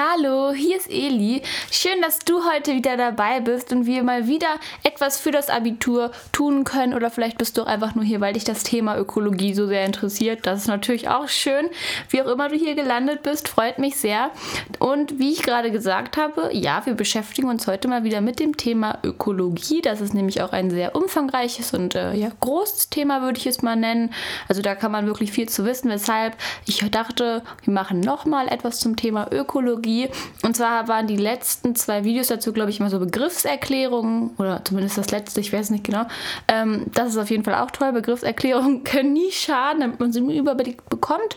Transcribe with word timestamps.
Hallo, 0.00 0.52
hier 0.52 0.76
ist 0.76 0.88
Eli. 0.88 1.42
Schön, 1.72 2.00
dass 2.02 2.20
du 2.20 2.44
heute 2.44 2.72
wieder 2.72 2.96
dabei 2.96 3.40
bist 3.40 3.72
und 3.72 3.84
wir 3.84 4.04
mal 4.04 4.28
wieder 4.28 4.46
etwas 4.84 5.18
für 5.18 5.32
das 5.32 5.50
Abitur 5.50 6.12
tun 6.30 6.62
können. 6.62 6.94
Oder 6.94 7.10
vielleicht 7.10 7.36
bist 7.36 7.58
du 7.58 7.62
auch 7.62 7.66
einfach 7.66 7.96
nur 7.96 8.04
hier, 8.04 8.20
weil 8.20 8.34
dich 8.34 8.44
das 8.44 8.62
Thema 8.62 8.96
Ökologie 8.96 9.54
so 9.54 9.66
sehr 9.66 9.84
interessiert. 9.84 10.46
Das 10.46 10.60
ist 10.60 10.68
natürlich 10.68 11.08
auch 11.08 11.26
schön. 11.26 11.66
Wie 12.10 12.22
auch 12.22 12.28
immer 12.28 12.48
du 12.48 12.54
hier 12.54 12.76
gelandet 12.76 13.24
bist, 13.24 13.48
freut 13.48 13.80
mich 13.80 13.96
sehr. 13.96 14.30
Und 14.78 15.18
wie 15.18 15.32
ich 15.32 15.42
gerade 15.42 15.72
gesagt 15.72 16.16
habe, 16.16 16.50
ja, 16.52 16.86
wir 16.86 16.94
beschäftigen 16.94 17.48
uns 17.48 17.66
heute 17.66 17.88
mal 17.88 18.04
wieder 18.04 18.20
mit 18.20 18.38
dem 18.38 18.56
Thema 18.56 19.00
Ökologie. 19.02 19.82
Das 19.82 20.00
ist 20.00 20.14
nämlich 20.14 20.42
auch 20.42 20.52
ein 20.52 20.70
sehr 20.70 20.94
umfangreiches 20.94 21.74
und 21.74 21.96
äh, 21.96 22.14
ja, 22.14 22.30
großes 22.38 22.90
Thema, 22.90 23.22
würde 23.22 23.40
ich 23.40 23.48
es 23.48 23.62
mal 23.62 23.74
nennen. 23.74 24.14
Also 24.46 24.62
da 24.62 24.76
kann 24.76 24.92
man 24.92 25.06
wirklich 25.06 25.32
viel 25.32 25.48
zu 25.48 25.64
wissen, 25.64 25.90
weshalb 25.90 26.36
ich 26.66 26.88
dachte, 26.88 27.42
wir 27.64 27.74
machen 27.74 27.98
nochmal 27.98 28.46
etwas 28.46 28.78
zum 28.78 28.94
Thema 28.94 29.26
Ökologie. 29.32 29.87
Psychologie. 29.88 30.08
Und 30.42 30.56
zwar 30.56 30.88
waren 30.88 31.06
die 31.06 31.16
letzten 31.16 31.74
zwei 31.74 32.04
Videos 32.04 32.28
dazu, 32.28 32.52
glaube 32.52 32.70
ich, 32.70 32.80
immer 32.80 32.90
so 32.90 32.98
Begriffserklärungen 32.98 34.30
oder 34.38 34.64
zumindest 34.64 34.98
das 34.98 35.10
letzte, 35.10 35.40
ich 35.40 35.52
weiß 35.52 35.70
nicht 35.70 35.84
genau. 35.84 36.06
Ähm, 36.46 36.86
das 36.94 37.10
ist 37.10 37.18
auf 37.18 37.30
jeden 37.30 37.44
Fall 37.44 37.54
auch 37.54 37.70
toll. 37.70 37.92
Begriffserklärungen 37.92 38.84
können 38.84 39.12
nie 39.12 39.32
schaden, 39.32 39.80
damit 39.80 40.00
man 40.00 40.12
sie 40.12 40.20
im 40.20 40.30
Überblick 40.30 40.88
bekommt. 40.88 41.36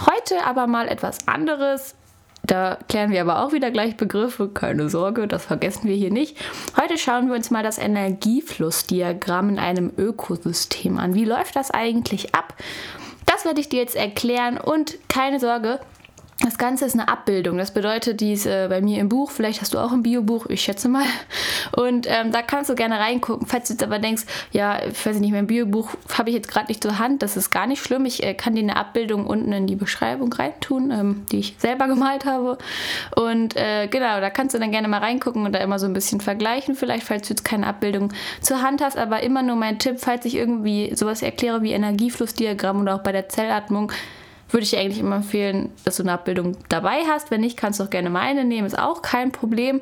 Heute 0.00 0.44
aber 0.44 0.66
mal 0.66 0.88
etwas 0.88 1.26
anderes. 1.26 1.94
Da 2.44 2.78
klären 2.88 3.10
wir 3.10 3.20
aber 3.22 3.42
auch 3.42 3.52
wieder 3.52 3.72
gleich 3.72 3.96
Begriffe, 3.96 4.48
keine 4.48 4.88
Sorge, 4.88 5.26
das 5.26 5.44
vergessen 5.44 5.88
wir 5.88 5.96
hier 5.96 6.12
nicht. 6.12 6.36
Heute 6.80 6.96
schauen 6.96 7.26
wir 7.26 7.34
uns 7.34 7.50
mal 7.50 7.64
das 7.64 7.76
Energieflussdiagramm 7.76 9.48
in 9.48 9.58
einem 9.58 9.90
Ökosystem 9.98 10.96
an. 10.96 11.14
Wie 11.14 11.24
läuft 11.24 11.56
das 11.56 11.72
eigentlich 11.72 12.36
ab? 12.36 12.54
Das 13.26 13.44
werde 13.44 13.60
ich 13.60 13.68
dir 13.68 13.80
jetzt 13.80 13.96
erklären 13.96 14.58
und 14.58 14.96
keine 15.08 15.40
Sorge, 15.40 15.80
das 16.44 16.58
Ganze 16.58 16.84
ist 16.84 16.92
eine 16.92 17.08
Abbildung. 17.08 17.56
Das 17.56 17.70
bedeutet, 17.70 18.20
die 18.20 18.34
ist 18.34 18.44
äh, 18.44 18.66
bei 18.68 18.82
mir 18.82 19.00
im 19.00 19.08
Buch. 19.08 19.30
Vielleicht 19.30 19.62
hast 19.62 19.72
du 19.72 19.78
auch 19.78 19.92
ein 19.92 20.02
Biobuch, 20.02 20.46
ich 20.46 20.60
schätze 20.60 20.86
mal. 20.88 21.06
Und 21.72 22.06
ähm, 22.08 22.30
da 22.30 22.42
kannst 22.42 22.68
du 22.68 22.74
gerne 22.74 22.98
reingucken. 22.98 23.46
Falls 23.46 23.68
du 23.68 23.74
jetzt 23.74 23.82
aber 23.82 23.98
denkst, 23.98 24.24
ja, 24.52 24.84
ich 24.84 25.06
weiß 25.06 25.18
nicht, 25.18 25.32
mein 25.32 25.46
Biobuch 25.46 25.94
habe 26.12 26.28
ich 26.28 26.36
jetzt 26.36 26.48
gerade 26.48 26.66
nicht 26.66 26.82
zur 26.82 26.98
Hand, 26.98 27.22
das 27.22 27.38
ist 27.38 27.50
gar 27.50 27.66
nicht 27.66 27.82
schlimm. 27.82 28.04
Ich 28.04 28.22
äh, 28.22 28.34
kann 28.34 28.54
dir 28.54 28.62
eine 28.62 28.76
Abbildung 28.76 29.26
unten 29.26 29.50
in 29.52 29.66
die 29.66 29.76
Beschreibung 29.76 30.30
reintun, 30.30 30.90
ähm, 30.90 31.26
die 31.32 31.38
ich 31.38 31.54
selber 31.58 31.88
gemalt 31.88 32.26
habe. 32.26 32.58
Und 33.16 33.56
äh, 33.56 33.88
genau, 33.88 34.20
da 34.20 34.28
kannst 34.28 34.54
du 34.54 34.58
dann 34.58 34.70
gerne 34.70 34.88
mal 34.88 35.00
reingucken 35.00 35.46
und 35.46 35.54
da 35.54 35.60
immer 35.60 35.78
so 35.78 35.86
ein 35.86 35.94
bisschen 35.94 36.20
vergleichen. 36.20 36.74
Vielleicht, 36.74 37.06
falls 37.06 37.28
du 37.28 37.30
jetzt 37.30 37.46
keine 37.46 37.66
Abbildung 37.66 38.12
zur 38.42 38.60
Hand 38.60 38.82
hast, 38.82 38.98
aber 38.98 39.22
immer 39.22 39.42
nur 39.42 39.56
mein 39.56 39.78
Tipp, 39.78 40.00
falls 40.00 40.26
ich 40.26 40.34
irgendwie 40.34 40.94
sowas 40.94 41.22
erkläre 41.22 41.62
wie 41.62 41.72
Energieflussdiagramm 41.72 42.82
oder 42.82 42.96
auch 42.96 43.02
bei 43.02 43.12
der 43.12 43.30
Zellatmung 43.30 43.90
würde 44.50 44.64
ich 44.64 44.76
eigentlich 44.76 45.00
immer 45.00 45.16
empfehlen, 45.16 45.70
dass 45.84 45.96
du 45.96 46.02
eine 46.02 46.12
Abbildung 46.12 46.56
dabei 46.68 47.02
hast. 47.08 47.30
Wenn 47.30 47.40
nicht, 47.40 47.56
kannst 47.56 47.80
du 47.80 47.84
auch 47.84 47.90
gerne 47.90 48.10
meine 48.10 48.44
nehmen, 48.44 48.66
ist 48.66 48.78
auch 48.78 49.02
kein 49.02 49.32
Problem. 49.32 49.80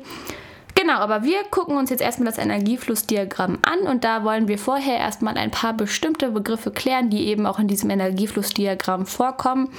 Genau, 0.77 0.95
aber 0.95 1.23
wir 1.23 1.37
gucken 1.51 1.77
uns 1.77 1.89
jetzt 1.89 2.01
erstmal 2.01 2.27
das 2.27 2.37
Energieflussdiagramm 2.37 3.59
an 3.61 3.87
und 3.87 4.03
da 4.03 4.25
wollen 4.25 4.49
wir 4.49 4.57
vorher 4.57 4.97
erstmal 4.97 5.37
ein 5.37 5.49
paar 5.49 5.71
bestimmte 5.71 6.31
Begriffe 6.31 6.69
klären, 6.69 7.09
die 7.09 7.27
eben 7.27 7.45
auch 7.45 7.59
in 7.59 7.69
diesem 7.69 7.89
Energieflussdiagramm 7.89 9.05
vorkommen 9.05 9.69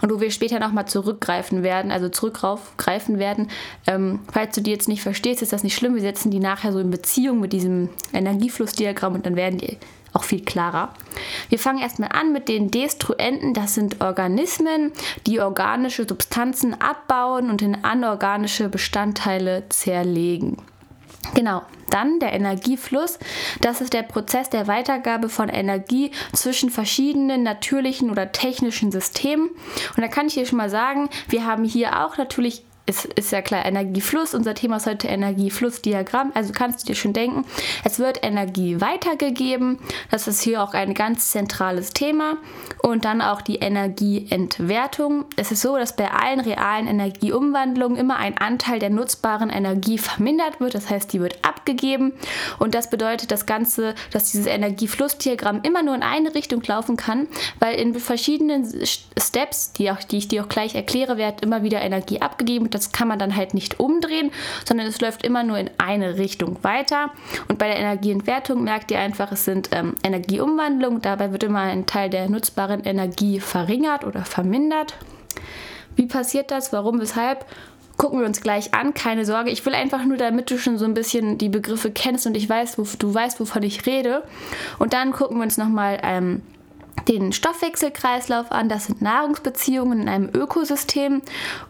und 0.00 0.10
wo 0.10 0.18
wir 0.18 0.30
später 0.30 0.58
nochmal 0.58 0.88
zurückgreifen 0.88 1.62
werden, 1.62 1.90
also 1.90 2.08
zurückgreifen 2.08 3.18
werden. 3.18 3.50
Ähm, 3.86 4.20
falls 4.32 4.54
du 4.54 4.62
die 4.62 4.70
jetzt 4.70 4.88
nicht 4.88 5.02
verstehst, 5.02 5.42
ist 5.42 5.52
das 5.52 5.62
nicht 5.62 5.76
schlimm. 5.76 5.94
Wir 5.94 6.00
setzen 6.00 6.30
die 6.30 6.40
nachher 6.40 6.72
so 6.72 6.78
in 6.78 6.90
Beziehung 6.90 7.38
mit 7.38 7.52
diesem 7.52 7.90
Energieflussdiagramm 8.14 9.12
und 9.12 9.26
dann 9.26 9.36
werden 9.36 9.58
die 9.58 9.76
auch 10.14 10.24
viel 10.24 10.42
klarer. 10.42 10.94
Wir 11.48 11.58
fangen 11.58 11.80
erstmal 11.80 12.10
an 12.12 12.32
mit 12.32 12.48
den 12.48 12.70
Destruenten. 12.70 13.54
Das 13.54 13.74
sind 13.74 14.00
Organismen, 14.00 14.92
die 15.26 15.40
organische 15.40 16.06
Substanzen 16.06 16.80
abbauen 16.80 17.50
und 17.50 17.62
in 17.62 17.84
anorganische 17.84 18.68
Bestandteile 18.68 19.64
zerlegen. 19.68 20.58
Genau, 21.34 21.62
dann 21.90 22.20
der 22.20 22.32
Energiefluss. 22.32 23.18
Das 23.60 23.80
ist 23.80 23.92
der 23.92 24.02
Prozess 24.02 24.50
der 24.50 24.66
Weitergabe 24.66 25.28
von 25.28 25.48
Energie 25.48 26.12
zwischen 26.32 26.70
verschiedenen 26.70 27.42
natürlichen 27.42 28.10
oder 28.10 28.32
technischen 28.32 28.92
Systemen. 28.92 29.48
Und 29.96 30.02
da 30.02 30.08
kann 30.08 30.26
ich 30.26 30.34
hier 30.34 30.46
schon 30.46 30.58
mal 30.58 30.70
sagen, 30.70 31.08
wir 31.28 31.44
haben 31.44 31.64
hier 31.64 32.04
auch 32.04 32.16
natürlich 32.16 32.64
ist, 32.86 33.06
ist 33.06 33.32
ja 33.32 33.42
klar, 33.42 33.66
Energiefluss. 33.66 34.32
Unser 34.32 34.54
Thema 34.54 34.76
ist 34.76 34.86
heute 34.86 35.08
Energieflussdiagramm. 35.08 36.30
Also 36.34 36.52
kannst 36.52 36.82
du 36.82 36.86
dir 36.86 36.94
schon 36.94 37.12
denken, 37.12 37.44
es 37.84 37.98
wird 37.98 38.20
Energie 38.22 38.80
weitergegeben. 38.80 39.80
Das 40.10 40.28
ist 40.28 40.40
hier 40.40 40.62
auch 40.62 40.72
ein 40.72 40.94
ganz 40.94 41.32
zentrales 41.32 41.90
Thema. 41.90 42.36
Und 42.82 43.04
dann 43.04 43.20
auch 43.20 43.42
die 43.42 43.56
Energieentwertung. 43.56 45.24
Es 45.34 45.50
ist 45.50 45.62
so, 45.62 45.76
dass 45.76 45.96
bei 45.96 46.10
allen 46.10 46.40
realen 46.40 46.86
Energieumwandlungen 46.86 47.98
immer 47.98 48.16
ein 48.18 48.38
Anteil 48.38 48.78
der 48.78 48.90
nutzbaren 48.90 49.50
Energie 49.50 49.98
vermindert 49.98 50.60
wird. 50.60 50.74
Das 50.74 50.88
heißt, 50.88 51.12
die 51.12 51.20
wird 51.20 51.44
abgegeben. 51.44 52.12
Und 52.60 52.76
das 52.76 52.88
bedeutet 52.88 53.32
das 53.32 53.46
Ganze, 53.46 53.96
dass 54.12 54.30
dieses 54.30 54.46
Energieflussdiagramm 54.46 55.60
immer 55.64 55.82
nur 55.82 55.96
in 55.96 56.02
eine 56.04 56.34
Richtung 56.36 56.62
laufen 56.64 56.96
kann, 56.96 57.26
weil 57.58 57.80
in 57.80 57.94
verschiedenen 57.96 58.64
Steps, 59.18 59.72
die, 59.72 59.90
auch, 59.90 59.98
die 59.98 60.18
ich 60.18 60.28
dir 60.28 60.44
auch 60.44 60.48
gleich 60.48 60.76
erkläre, 60.76 61.16
wird 61.16 61.40
immer 61.40 61.64
wieder 61.64 61.80
Energie 61.80 62.20
abgegeben 62.20 62.70
das 62.76 62.92
kann 62.92 63.08
man 63.08 63.18
dann 63.18 63.36
halt 63.36 63.54
nicht 63.54 63.80
umdrehen, 63.80 64.30
sondern 64.64 64.86
es 64.86 65.00
läuft 65.00 65.24
immer 65.24 65.42
nur 65.42 65.58
in 65.58 65.70
eine 65.78 66.18
Richtung 66.18 66.62
weiter. 66.62 67.10
Und 67.48 67.58
bei 67.58 67.66
der 67.66 67.78
Energieentwertung 67.78 68.62
merkt 68.62 68.90
ihr 68.90 68.98
einfach, 68.98 69.32
es 69.32 69.44
sind 69.44 69.70
ähm, 69.72 69.94
Energieumwandlungen. 70.02 71.02
Dabei 71.02 71.32
wird 71.32 71.44
immer 71.44 71.60
ein 71.60 71.86
Teil 71.86 72.10
der 72.10 72.28
nutzbaren 72.28 72.84
Energie 72.84 73.40
verringert 73.40 74.04
oder 74.04 74.24
vermindert. 74.24 74.94
Wie 75.96 76.06
passiert 76.06 76.50
das? 76.50 76.72
Warum? 76.72 77.00
Weshalb? 77.00 77.46
gucken 77.96 78.20
wir 78.20 78.26
uns 78.26 78.40
gleich 78.40 78.74
an. 78.74 78.94
Keine 78.94 79.24
Sorge, 79.24 79.50
ich 79.50 79.64
will 79.64 79.74
einfach 79.74 80.04
nur, 80.04 80.16
damit 80.16 80.50
du 80.50 80.58
schon 80.58 80.78
so 80.78 80.84
ein 80.84 80.94
bisschen 80.94 81.38
die 81.38 81.48
Begriffe 81.48 81.90
kennst 81.90 82.26
und 82.26 82.36
ich 82.36 82.48
weiß, 82.48 82.78
wo, 82.78 82.86
du 82.98 83.14
weißt, 83.14 83.40
wovon 83.40 83.62
ich 83.62 83.86
rede. 83.86 84.22
Und 84.78 84.92
dann 84.92 85.12
gucken 85.12 85.38
wir 85.38 85.44
uns 85.44 85.56
nochmal 85.56 85.98
ähm, 86.02 86.42
den 87.08 87.32
Stoffwechselkreislauf 87.32 88.50
an. 88.52 88.68
Das 88.68 88.86
sind 88.86 89.00
Nahrungsbeziehungen 89.00 90.02
in 90.02 90.08
einem 90.08 90.30
Ökosystem 90.34 91.22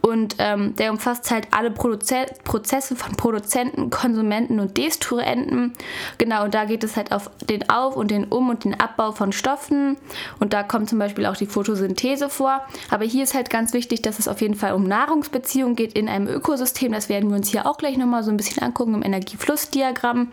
und 0.06 0.37
ähm, 0.39 0.77
der 0.77 0.93
umfasst 0.93 1.33
halt 1.33 1.49
alle 1.50 1.72
Proze 1.72 2.27
Prozesse 2.44 2.94
von 2.94 3.17
Produzenten, 3.17 3.91
Konsumenten 3.91 4.61
und 4.61 4.77
Destruenten. 4.77 5.72
Genau, 6.19 6.44
und 6.44 6.55
da 6.55 6.65
geht 6.65 6.84
es 6.84 6.97
halt 6.97 7.11
auf 7.11 7.28
den 7.49 7.69
Auf- 7.69 7.97
und 7.97 8.12
den 8.12 8.25
Um- 8.25 8.50
und 8.50 8.65
den 8.65 8.78
Abbau 8.78 9.11
von 9.11 9.33
Stoffen 9.33 9.97
und 10.39 10.53
da 10.53 10.62
kommt 10.62 10.89
zum 10.89 11.00
Beispiel 11.00 11.27
auch 11.27 11.37
die 11.37 11.47
Photosynthese 11.47 12.28
vor. 12.28 12.65
Aber 12.89 13.05
hier 13.05 13.25
ist 13.25 13.34
halt 13.34 13.50
ganz 13.50 13.72
wichtig, 13.72 14.03
dass 14.03 14.21
es 14.21 14.28
auf 14.28 14.41
jeden 14.41 14.55
Fall 14.55 14.75
um 14.75 14.84
Nahrungsbeziehungen 14.84 15.75
geht 15.75 15.94
in 15.94 16.09
einem 16.09 16.28
Ökosystem. 16.28 16.93
Das 16.93 17.09
werden 17.09 17.28
wir 17.31 17.37
uns 17.37 17.50
hier 17.50 17.67
auch 17.67 17.77
gleich 17.77 17.97
nochmal 17.97 18.23
so 18.23 18.31
ein 18.31 18.37
bisschen 18.37 18.62
angucken 18.62 18.94
im 18.94 19.03
Energieflussdiagramm. 19.03 20.31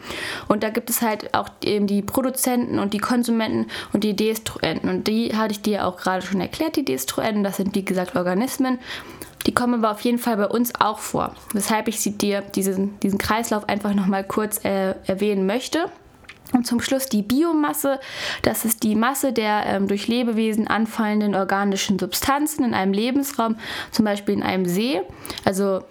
Und 0.48 0.62
da 0.62 0.70
gibt 0.70 0.92
es 0.92 1.02
halt 1.02 1.34
auch 1.34 1.50
eben 1.64 1.88
die 1.88 2.04
Produzenten 2.04 2.78
und 2.78 2.94
die 2.94 3.00
Konsumenten 3.00 3.72
und 3.92 4.04
die 4.04 4.16
Destruenten. 4.16 4.88
Und 4.88 5.08
die 5.08 5.36
hatte 5.36 5.54
ich 5.54 5.64
dir 5.64 5.88
auch 5.88 5.98
gerade 5.98 6.24
schon 6.24 6.42
erklärt, 6.42 6.76
die 6.76 6.86
Destruenten. 6.86 7.44
Das 7.44 7.58
sind 7.58 7.74
wie 7.74 7.84
gesagt 7.84 8.16
Organismen. 8.16 8.78
Die 9.46 9.54
kommen 9.54 9.76
aber 9.76 9.92
auf 9.92 10.02
jeden 10.02 10.20
Fall 10.20 10.38
bei 10.38 10.48
uns 10.48 10.74
auch 10.80 11.00
vor. 11.00 11.36
Weshalb 11.54 11.88
ich 11.88 12.00
sie 12.00 12.18
dir 12.18 12.42
diesen, 12.42 13.00
diesen 13.02 13.20
Kreislauf 13.20 13.68
einfach 13.68 13.94
nochmal 13.94 14.24
kurz 14.24 14.64
äh, 14.64 14.96
erwähnen 15.06 15.46
möchte. 15.46 15.86
Und 16.54 16.68
zum 16.68 16.82
Schluss 16.82 17.08
die 17.08 17.24
Biomasse. 17.24 18.00
Das 18.44 18.64
ist 18.64 18.84
die 18.84 18.96
Masse 18.96 19.34
der 19.34 19.66
ähm, 19.66 19.88
durch 19.88 20.08
Lebewesen 20.08 20.68
anfallenden 20.68 21.34
organischen 21.36 21.98
Substanzen 21.98 22.64
in 22.64 22.74
einem 22.76 22.94
Lebensraum, 22.94 23.56
zum 23.92 24.06
Beispiel 24.06 24.36
in 24.36 24.44
einem 24.44 24.66
See. 24.66 25.02
Also 25.46 25.84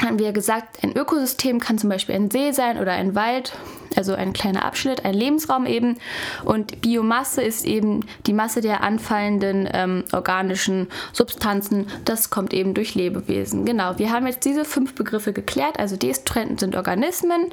haben 0.00 0.18
wir 0.18 0.32
gesagt, 0.32 0.82
ein 0.82 0.96
Ökosystem 0.96 1.60
kann 1.60 1.78
zum 1.78 1.90
Beispiel 1.90 2.14
ein 2.14 2.30
See 2.30 2.52
sein 2.52 2.78
oder 2.78 2.92
ein 2.92 3.14
Wald 3.14 3.52
also 3.96 4.14
ein 4.14 4.32
kleiner 4.32 4.64
Abschnitt, 4.64 5.04
ein 5.04 5.14
Lebensraum 5.14 5.66
eben. 5.66 5.98
Und 6.44 6.80
Biomasse 6.80 7.42
ist 7.42 7.64
eben 7.64 8.04
die 8.26 8.32
Masse 8.32 8.60
der 8.60 8.82
anfallenden 8.82 9.68
ähm, 9.72 10.04
organischen 10.12 10.88
Substanzen. 11.12 11.86
Das 12.04 12.30
kommt 12.30 12.52
eben 12.52 12.74
durch 12.74 12.94
Lebewesen. 12.94 13.64
Genau, 13.64 13.98
wir 13.98 14.10
haben 14.10 14.26
jetzt 14.26 14.44
diese 14.44 14.64
fünf 14.64 14.94
Begriffe 14.94 15.32
geklärt. 15.32 15.78
Also 15.78 15.96
Destruenten 15.96 16.58
sind 16.58 16.76
Organismen, 16.76 17.46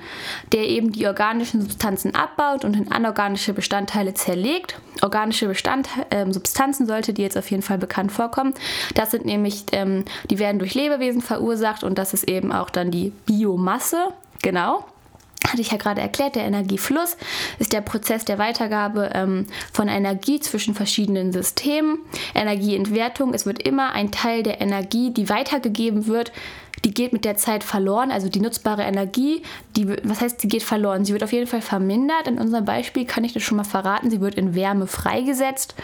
der 0.51 0.67
eben 0.67 0.91
die 0.91 1.07
organischen 1.07 1.61
Substanzen 1.61 2.15
abbaut 2.15 2.65
und 2.65 2.75
in 2.75 2.91
anorganische 2.91 3.53
Bestandteile 3.53 4.13
zerlegt. 4.13 4.79
Organische 5.01 5.47
Bestand, 5.47 5.89
äh, 6.09 6.31
Substanzen 6.31 6.87
sollte 6.87 7.13
die 7.13 7.21
jetzt 7.21 7.37
auf 7.37 7.49
jeden 7.51 7.61
Fall 7.61 7.77
bekannt 7.77 8.11
vorkommen. 8.11 8.53
Das 8.95 9.11
sind 9.11 9.25
nämlich, 9.25 9.65
ähm, 9.71 10.05
die 10.29 10.39
werden 10.39 10.59
durch 10.59 10.73
Lebewesen 10.73 11.21
verursacht 11.21 11.83
und 11.83 11.97
das 11.97 12.13
ist 12.13 12.26
eben 12.27 12.51
auch 12.51 12.69
dann 12.69 12.91
die 12.91 13.11
Biomasse. 13.25 14.09
Genau. 14.41 14.85
hatte 15.47 15.61
ich 15.61 15.71
ja 15.71 15.77
gerade 15.77 16.01
erklärt, 16.01 16.35
der 16.35 16.45
Energiefluss 16.45 17.17
ist 17.57 17.73
der 17.73 17.81
Prozess 17.81 18.25
der 18.25 18.37
Weitergabe 18.37 19.11
ähm, 19.13 19.47
von 19.71 19.87
Energie 19.87 20.39
zwischen 20.39 20.75
verschiedenen 20.75 21.31
Systemen. 21.31 21.99
Energieentwertung, 22.35 23.33
es 23.33 23.45
wird 23.45 23.61
immer 23.65 23.93
ein 23.93 24.11
Teil 24.11 24.43
der 24.43 24.61
Energie, 24.61 25.11
die 25.11 25.29
weitergegeben 25.29 26.07
wird, 26.07 26.31
die 26.85 26.93
geht 26.93 27.13
mit 27.13 27.25
der 27.25 27.37
Zeit 27.37 27.63
verloren. 27.63 28.11
Also 28.11 28.29
die 28.29 28.39
nutzbare 28.39 28.83
Energie, 28.83 29.41
die, 29.75 29.87
was 30.03 30.21
heißt, 30.21 30.41
sie 30.41 30.47
geht 30.47 30.63
verloren? 30.63 31.05
Sie 31.05 31.13
wird 31.13 31.23
auf 31.23 31.33
jeden 31.33 31.47
Fall 31.47 31.61
vermindert. 31.61 32.27
In 32.27 32.37
unserem 32.37 32.65
Beispiel 32.65 33.05
kann 33.05 33.23
ich 33.23 33.33
das 33.33 33.43
schon 33.43 33.57
mal 33.57 33.63
verraten. 33.63 34.09
Sie 34.09 34.21
wird 34.21 34.35
in 34.35 34.55
Wärme 34.55 34.87
freigesetzt. 34.87 35.75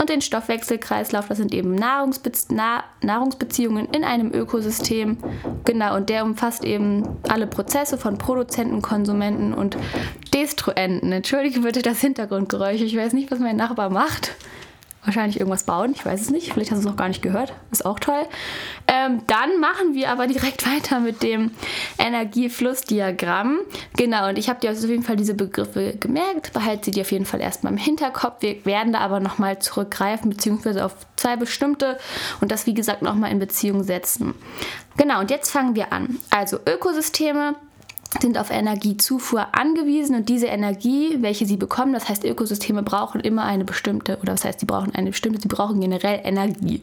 Und 0.00 0.08
den 0.08 0.20
Stoffwechselkreislauf, 0.20 1.28
das 1.28 1.38
sind 1.38 1.52
eben 1.54 1.74
Nahrungsbe 1.74 2.32
Na 2.50 2.84
Nahrungsbeziehungen 3.02 3.88
in 3.92 4.04
einem 4.04 4.32
Ökosystem. 4.32 5.18
Genau, 5.64 5.96
und 5.96 6.08
der 6.08 6.24
umfasst 6.24 6.64
eben 6.64 7.04
alle 7.28 7.46
Prozesse 7.46 7.98
von 7.98 8.18
Produzenten, 8.18 8.82
Konsumenten 8.82 9.54
und 9.54 9.76
Destruenten. 10.34 11.12
Entschuldige 11.12 11.60
bitte 11.60 11.82
das 11.82 12.00
Hintergrundgeräusch. 12.00 12.80
Ich 12.80 12.96
weiß 12.96 13.12
nicht, 13.12 13.30
was 13.30 13.38
mein 13.38 13.56
Nachbar 13.56 13.90
macht 13.90 14.34
wahrscheinlich 15.04 15.38
irgendwas 15.38 15.64
bauen. 15.64 15.92
Ich 15.94 16.04
weiß 16.04 16.20
es 16.20 16.30
nicht. 16.30 16.52
Vielleicht 16.52 16.70
hast 16.70 16.82
du 16.82 16.88
es 16.88 16.92
auch 16.92 16.96
gar 16.98 17.08
nicht 17.08 17.22
gehört. 17.22 17.52
Ist 17.70 17.86
auch 17.86 17.98
toll. 17.98 18.26
Ähm, 18.86 19.22
dann 19.26 19.60
machen 19.60 19.94
wir 19.94 20.10
aber 20.10 20.26
direkt 20.26 20.66
weiter 20.70 21.00
mit 21.00 21.22
dem 21.22 21.52
Energieflussdiagramm. 21.98 23.60
Genau, 23.96 24.28
und 24.28 24.38
ich 24.38 24.48
habe 24.48 24.60
dir 24.60 24.70
auf 24.70 24.80
jeden 24.82 25.02
Fall 25.02 25.16
diese 25.16 25.34
Begriffe 25.34 25.96
gemerkt. 25.98 26.52
Behalte 26.52 26.86
sie 26.86 26.90
dir 26.90 27.02
auf 27.02 27.12
jeden 27.12 27.26
Fall 27.26 27.40
erstmal 27.40 27.72
im 27.72 27.78
Hinterkopf. 27.78 28.42
Wir 28.42 28.64
werden 28.64 28.92
da 28.92 29.00
aber 29.00 29.20
nochmal 29.20 29.58
zurückgreifen, 29.58 30.30
beziehungsweise 30.30 30.84
auf 30.84 30.94
zwei 31.16 31.36
bestimmte 31.36 31.98
und 32.40 32.52
das, 32.52 32.66
wie 32.66 32.74
gesagt, 32.74 33.02
nochmal 33.02 33.30
in 33.30 33.38
Beziehung 33.38 33.82
setzen. 33.84 34.34
Genau, 34.96 35.20
und 35.20 35.30
jetzt 35.30 35.50
fangen 35.50 35.74
wir 35.74 35.92
an. 35.92 36.18
Also 36.30 36.58
Ökosysteme 36.66 37.54
sind 38.20 38.38
auf 38.38 38.50
Energiezufuhr 38.50 39.48
angewiesen 39.52 40.16
und 40.16 40.28
diese 40.28 40.46
Energie, 40.46 41.18
welche 41.20 41.46
sie 41.46 41.56
bekommen, 41.56 41.92
das 41.92 42.08
heißt 42.08 42.24
Ökosysteme 42.24 42.82
brauchen 42.82 43.20
immer 43.20 43.44
eine 43.44 43.64
bestimmte, 43.64 44.18
oder 44.22 44.32
das 44.32 44.44
heißt, 44.44 44.60
sie 44.60 44.66
brauchen 44.66 44.94
eine 44.94 45.10
bestimmte, 45.10 45.40
sie 45.40 45.48
brauchen 45.48 45.80
generell 45.80 46.20
Energie. 46.24 46.82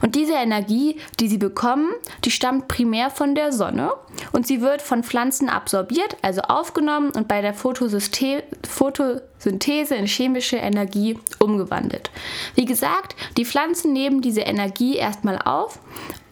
Und 0.00 0.14
diese 0.14 0.34
Energie, 0.34 0.98
die 1.20 1.28
sie 1.28 1.38
bekommen, 1.38 1.90
die 2.24 2.30
stammt 2.30 2.68
primär 2.68 3.10
von 3.10 3.34
der 3.34 3.52
Sonne 3.52 3.92
und 4.32 4.46
sie 4.46 4.62
wird 4.62 4.80
von 4.80 5.04
Pflanzen 5.04 5.48
absorbiert, 5.48 6.16
also 6.22 6.40
aufgenommen 6.42 7.10
und 7.10 7.28
bei 7.28 7.42
der 7.42 7.54
Photosynthese 7.54 9.94
in 9.94 10.06
chemische 10.06 10.56
Energie 10.56 11.18
umgewandelt. 11.40 12.10
Wie 12.54 12.64
gesagt, 12.64 13.16
die 13.36 13.44
Pflanzen 13.44 13.92
nehmen 13.92 14.22
diese 14.22 14.40
Energie 14.40 14.96
erstmal 14.96 15.38
auf 15.38 15.78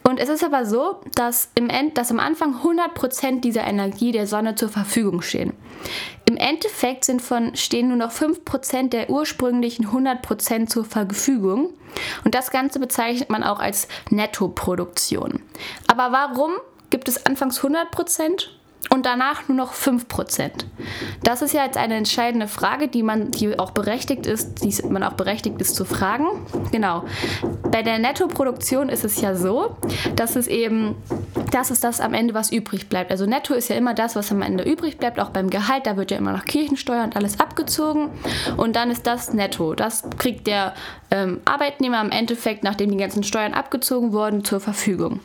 und 0.03 0.19
es 0.19 0.29
ist 0.29 0.43
aber 0.43 0.65
so, 0.65 1.01
dass, 1.15 1.49
im 1.55 1.69
End, 1.69 1.97
dass 1.97 2.11
am 2.11 2.19
Anfang 2.19 2.55
100% 2.61 3.39
dieser 3.39 3.63
Energie 3.63 4.11
der 4.11 4.27
Sonne 4.27 4.55
zur 4.55 4.69
Verfügung 4.69 5.21
stehen. 5.21 5.53
Im 6.25 6.37
Endeffekt 6.37 7.05
sind 7.05 7.21
von, 7.21 7.55
stehen 7.55 7.87
nur 7.87 7.97
noch 7.97 8.11
5% 8.11 8.89
der 8.89 9.09
ursprünglichen 9.09 9.87
100% 9.87 10.67
zur 10.67 10.85
Verfügung. 10.85 11.73
Und 12.23 12.35
das 12.35 12.51
Ganze 12.51 12.79
bezeichnet 12.79 13.29
man 13.29 13.43
auch 13.43 13.59
als 13.59 13.87
Nettoproduktion. 14.09 15.41
Aber 15.87 16.11
warum 16.11 16.51
gibt 16.89 17.07
es 17.07 17.25
anfangs 17.25 17.61
100%? 17.61 18.47
Und 18.89 19.05
danach 19.05 19.47
nur 19.47 19.57
noch 19.57 19.73
5%. 19.73 20.51
Das 21.23 21.41
ist 21.41 21.53
ja 21.53 21.65
jetzt 21.65 21.77
eine 21.77 21.95
entscheidende 21.95 22.47
Frage, 22.47 22.87
die 22.87 23.03
man 23.03 23.31
die 23.31 23.57
auch 23.57 23.71
berechtigt 23.71 24.25
ist, 24.25 24.63
die 24.63 24.73
man 24.87 25.03
auch 25.03 25.13
berechtigt 25.13 25.59
ist 25.61 25.75
zu 25.75 25.85
fragen. 25.85 26.25
Genau. 26.71 27.03
Bei 27.71 27.81
der 27.81 27.99
Nettoproduktion 27.99 28.89
ist 28.89 29.03
es 29.03 29.21
ja 29.21 29.35
so, 29.35 29.75
dass 30.15 30.35
es 30.35 30.47
eben 30.47 30.95
das 31.53 31.69
ist 31.69 31.83
das 31.83 31.99
am 31.99 32.13
Ende, 32.13 32.33
was 32.33 32.51
übrig 32.51 32.89
bleibt. 32.89 33.11
Also 33.11 33.25
netto 33.25 33.53
ist 33.53 33.69
ja 33.69 33.75
immer 33.75 33.93
das, 33.93 34.15
was 34.15 34.31
am 34.31 34.41
Ende 34.41 34.63
übrig 34.63 34.97
bleibt, 34.97 35.19
auch 35.19 35.29
beim 35.29 35.49
Gehalt. 35.49 35.85
Da 35.85 35.97
wird 35.97 36.09
ja 36.09 36.17
immer 36.17 36.33
noch 36.33 36.45
Kirchensteuer 36.45 37.03
und 37.03 37.15
alles 37.15 37.39
abgezogen. 37.39 38.09
Und 38.57 38.75
dann 38.75 38.89
ist 38.89 39.05
das 39.05 39.33
netto. 39.33 39.75
Das 39.75 40.03
kriegt 40.17 40.47
der 40.47 40.73
ähm, 41.11 41.41
Arbeitnehmer 41.45 42.01
im 42.01 42.09
Endeffekt, 42.09 42.63
nachdem 42.63 42.89
die 42.89 42.97
ganzen 42.97 43.23
Steuern 43.23 43.53
abgezogen 43.53 44.13
wurden, 44.13 44.43
zur 44.43 44.59
Verfügung. 44.59 45.19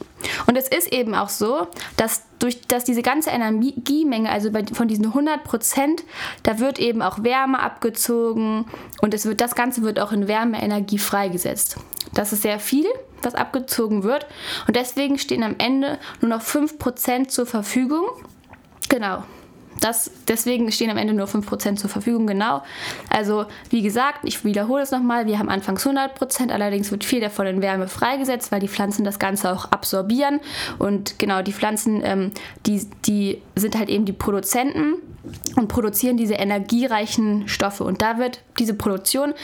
Und 0.47 0.57
es 0.57 0.69
ist 0.69 0.93
eben 0.93 1.15
auch 1.15 1.31
so, 1.31 1.67
dass 1.97 2.25
durch 2.39 2.61
dass 2.69 2.85
diese 2.85 3.03
ganze 3.03 3.31
Energiemenge, 3.31 4.31
also 4.31 4.51
bei, 4.51 4.65
von 4.67 4.87
diesen 4.87 5.07
100 5.07 5.45
Prozent, 5.45 6.05
da 6.43 6.59
wird 6.59 6.79
eben 6.79 7.01
auch 7.01 7.23
Wärme 7.25 7.61
abgezogen 7.61 8.67
und 9.01 9.15
es 9.15 9.25
wird, 9.25 9.41
das 9.41 9.55
Ganze 9.55 9.83
wird 9.83 9.99
auch 9.99 10.13
in 10.13 10.29
Wärmeenergie 10.29 10.99
freigesetzt. 10.99 11.79
Das 12.13 12.33
ist 12.33 12.43
sehr 12.43 12.61
viel, 12.61 12.87
was 13.23 13.35
abgezogen 13.35 14.03
wird 14.03 14.27
und 14.67 14.77
deswegen 14.77 15.19
stehen 15.19 15.43
am 15.43 15.57
Ende 15.59 15.99
nur 16.21 16.31
noch 16.31 16.43
5 16.43 16.79
Prozent 16.79 17.31
zur 17.31 17.47
Verfügung. 17.47 18.07
Genau, 18.89 19.23
das, 19.81 20.11
deswegen 20.27 20.71
stehen 20.73 20.91
am 20.91 20.97
Ende 20.97 21.15
nur 21.15 21.27
5% 21.27 21.77
zur 21.77 21.91
Verfügung, 21.91 22.27
genau. 22.27 22.63
Also, 23.11 23.47
wie 23.71 23.83
gesagt, 23.83 24.21
ich 24.25 24.45
wiederhole 24.45 24.83
es 24.83 24.91
nochmal, 24.91 25.27
wir 25.27 25.39
haben 25.39 25.49
anfangs 25.49 25.87
100%, 25.87 26.51
allerdings 26.51 26.91
wird 26.91 27.05
viel 27.05 27.21
davon 27.21 27.47
in 27.47 27.63
Wärme 27.63 27.89
freigesetzt, 27.89 28.51
weil 28.51 28.61
die 28.61 28.69
Pflanzen 28.69 29.05
das 29.05 29.19
Ganze 29.19 29.53
auch 29.53 29.67
absorbieren. 29.67 30.41
Und 30.79 31.19
genau, 31.19 31.43
die 31.43 31.53
Pflanzen, 31.53 32.03
ähm, 32.05 32.33
die, 32.67 32.87
die 33.07 33.41
sind 33.61 33.79
halt 33.79 33.89
eben 33.89 34.05
die 34.05 34.13
Produzenten 34.13 34.95
und 35.57 35.69
produzieren 35.69 36.17
diese 36.17 36.35
energiereichen 36.35 37.49
Stoffe. 37.49 37.85
Und 37.85 38.03
da 38.03 38.19
wird 38.19 38.43
diese 38.59 38.75
Produktion, 38.75 39.35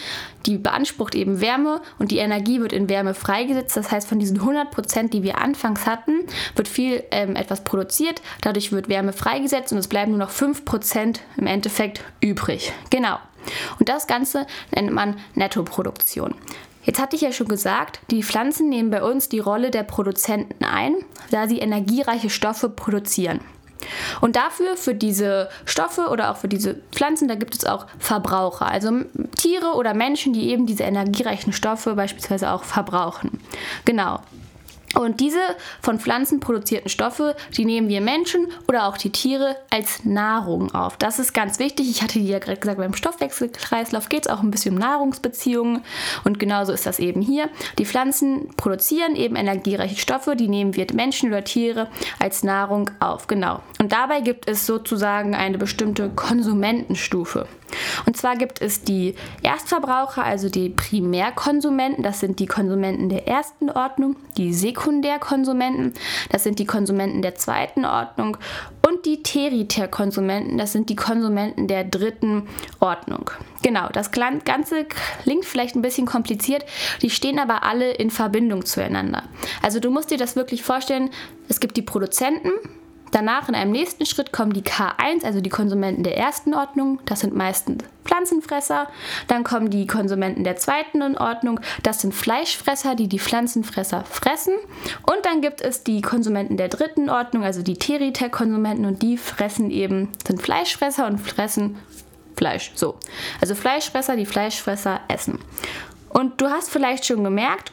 die 0.47 0.59
beansprucht 0.59 1.15
eben 1.15 1.41
Wärme 1.41 1.81
und 1.99 2.11
die 2.11 2.19
Energie 2.19 2.61
wird 2.61 2.73
in 2.73 2.89
Wärme 2.89 3.15
freigesetzt. 3.15 3.77
Das 3.77 3.91
heißt, 3.91 4.09
von 4.09 4.19
diesen 4.19 4.41
100 4.41 4.71
Prozent, 4.71 5.15
die 5.15 5.23
wir 5.23 5.39
anfangs 5.39 5.87
hatten, 5.87 6.25
wird 6.57 6.69
viel 6.69 7.03
ähm, 7.11 7.37
etwas 7.37 7.65
produziert. 7.65 8.23
Dadurch 8.41 8.73
wird 8.73 8.89
Wärme 8.89 9.13
freigesetzt 9.13 9.73
und 9.73 9.79
es 9.79 9.89
bleiben 9.89 10.13
nur 10.13 10.21
noch 10.21 10.31
5 10.31 10.65
Prozent 10.65 11.21
im 11.37 11.47
Endeffekt 11.47 12.03
übrig. 12.21 12.73
Genau. 12.91 13.19
Und 13.79 13.89
das 13.89 14.07
Ganze 14.07 14.47
nennt 14.75 14.93
man 14.93 15.17
Nettoproduktion. 15.35 16.35
Jetzt 16.85 17.01
hatte 17.01 17.17
ich 17.17 17.23
ja 17.23 17.33
schon 17.33 17.49
gesagt, 17.49 18.01
die 18.11 18.23
Pflanzen 18.23 18.69
nehmen 18.69 18.91
bei 18.91 19.03
uns 19.03 19.29
die 19.29 19.39
Rolle 19.39 19.71
der 19.71 19.85
Produzenten 19.85 20.65
ein, 20.65 20.97
da 21.31 21.49
sie 21.49 21.59
energiereiche 21.59 22.29
Stoffe 22.29 22.69
produzieren. 22.69 23.41
Und 24.21 24.37
dafür, 24.37 24.77
für 24.77 24.95
diese 24.95 25.49
Stoffe 25.65 26.09
oder 26.09 26.31
auch 26.31 26.37
für 26.37 26.49
diese 26.49 26.77
Pflanzen, 26.93 27.29
da 27.29 27.35
gibt 27.35 27.55
es 27.55 27.65
auch 27.65 27.87
Verbraucher, 27.99 28.67
also 28.67 28.91
Tiere 29.37 29.75
oder 29.75 29.95
Menschen, 29.95 30.33
die 30.33 30.49
eben 30.51 30.67
diese 30.67 30.85
energiereichen 30.85 31.53
Stoffe 31.53 31.95
beispielsweise 31.95 32.51
auch 32.51 32.65
verbrauchen. 32.65 33.41
Genau. 33.85 34.21
Und 34.95 35.21
diese 35.21 35.41
von 35.81 35.99
Pflanzen 35.99 36.41
produzierten 36.41 36.89
Stoffe, 36.89 37.37
die 37.57 37.65
nehmen 37.65 37.89
wir 37.89 38.01
Menschen 38.01 38.49
oder 38.69 38.87
auch 38.87 38.97
die 38.97 39.11
Tiere 39.11 39.57
als 39.71 40.05
Nahrung 40.05 40.75
auf. 40.75 40.97
Das 40.97 41.19
ist 41.19 41.35
ganz 41.35 41.59
wichtig. 41.59 41.91
Ich 41.91 42.03
hatte 42.03 42.19
ja 42.19 42.39
gerade 42.39 42.59
gesagt, 42.59 42.79
beim 42.79 42.95
Stoffwechselkreislauf 42.95 44.09
geht 44.09 44.27
es 44.27 44.33
auch 44.33 44.43
ein 44.43 44.51
bisschen 44.51 44.75
um 44.75 44.81
Nahrungsbeziehungen. 44.81 45.83
Und 46.25 46.39
genauso 46.39 46.73
ist 46.73 46.87
das 46.87 46.99
eben 46.99 47.21
hier. 47.21 47.49
Die 47.79 47.87
Pflanzen 47.87 48.49
produzieren 48.57 49.17
eben 49.17 49.37
energiereiche 49.37 49.97
Stoffe, 49.97 50.37
die 50.37 50.49
nehmen 50.49 50.77
wir 50.77 50.87
Menschen 50.95 51.31
oder 51.31 51.45
Tiere 51.45 51.89
als 52.19 52.43
Nahrung 52.43 52.91
auf. 53.01 53.27
Genau. 53.27 53.61
Und 53.81 53.93
dabei 53.93 54.21
gibt 54.21 54.49
es 54.49 54.67
sozusagen 54.67 55.35
eine 55.35 55.59
bestimmte 55.59 56.11
Konsumentenstufe. 56.11 57.47
Und 58.07 58.17
zwar 58.17 58.37
gibt 58.37 58.61
es 58.61 58.83
die 58.83 59.15
Erstverbraucher, 59.43 60.25
also 60.25 60.49
die 60.49 60.71
Primärkonsumenten, 60.71 62.03
das 62.03 62.21
sind 62.21 62.39
die 62.39 62.47
Konsumenten 62.47 63.09
der 63.09 63.27
ersten 63.27 63.71
Ordnung, 63.71 64.17
die 64.37 64.53
Sekundärkonsumenten, 64.53 65.95
das 66.31 66.45
sind 66.45 66.59
die 66.59 66.67
Konsumenten 66.67 67.23
der 67.23 67.35
zweiten 67.35 67.85
Ordnung. 67.85 68.37
Und 68.87 69.07
die 69.07 69.23
Teriterkonsumenten, 69.23 70.59
das 70.59 70.73
sind 70.73 70.91
die 70.91 70.97
Konsumenten 70.97 71.69
der 71.69 71.85
dritten 71.85 72.49
Ordnung. 72.81 73.31
Genau, 73.63 73.89
das 73.89 74.11
Ganze 74.13 74.85
klingt 75.23 75.47
vielleicht 75.47 75.75
ein 75.75 75.83
bisschen 75.83 76.07
kompliziert, 76.07 76.65
die 77.01 77.09
stehen 77.09 77.39
aber 77.39 77.63
alle 77.63 77.93
in 77.93 78.11
Verbindung 78.11 78.67
zueinander. 78.67 79.23
Also 79.63 79.81
du 79.81 79.91
musst 79.91 80.11
dir 80.11 80.19
das 80.19 80.37
wirklich 80.37 80.63
vorstellen, 80.63 81.11
es 81.49 81.61
gibt 81.61 81.77
die 81.77 81.83
Produzenten, 81.83 82.51
Danach 83.15 83.49
in 83.49 83.55
einem 83.55 83.71
nächsten 83.71 84.07
Schritt 84.07 84.33
kommen 84.33 84.53
die 84.53 84.63
K1, 84.63 85.25
also 85.25 85.41
die 85.41 85.49
Konsumenten 85.49 86.03
der 86.03 86.19
ersten 86.19 86.53
Ordnung. 86.53 86.99
Das 87.05 87.21
sind 87.21 87.33
meistens 87.33 87.85
Pflanzenfresser. 88.05 88.89
Dann 89.29 89.45
kommen 89.45 89.71
die 89.71 89.87
Konsumenten 89.87 90.43
der 90.43 90.57
zweiten 90.57 91.01
Ordnung. 91.17 91.61
Das 91.85 92.01
sind 92.01 92.13
Fleischfresser, 92.13 92.97
die 92.97 93.07
die 93.07 93.21
Pflanzenfresser 93.21 94.03
fressen. 94.03 94.55
Und 95.07 95.25
dann 95.25 95.43
gibt 95.43 95.61
es 95.61 95.85
die 95.85 96.03
Konsumenten 96.03 96.57
der 96.57 96.67
dritten 96.67 97.09
Ordnung, 97.09 97.45
also 97.45 97.63
die 97.63 97.77
Teriter-Konsumenten. 97.77 98.85
Und 98.85 99.01
die 99.01 99.17
fressen 99.17 99.71
eben, 99.71 100.09
sind 100.27 100.43
Fleischfresser 100.43 101.07
und 101.07 101.19
fressen 101.19 101.79
Fleisch. 102.37 102.73
So. 102.75 102.97
Also 103.41 103.55
Fleischfresser, 103.55 104.17
die 104.17 104.27
Fleischfresser 104.27 105.03
essen. 105.07 105.39
Und 106.09 106.41
du 106.41 106.49
hast 106.49 106.69
vielleicht 106.69 107.07
schon 107.07 107.23
gemerkt, 107.23 107.71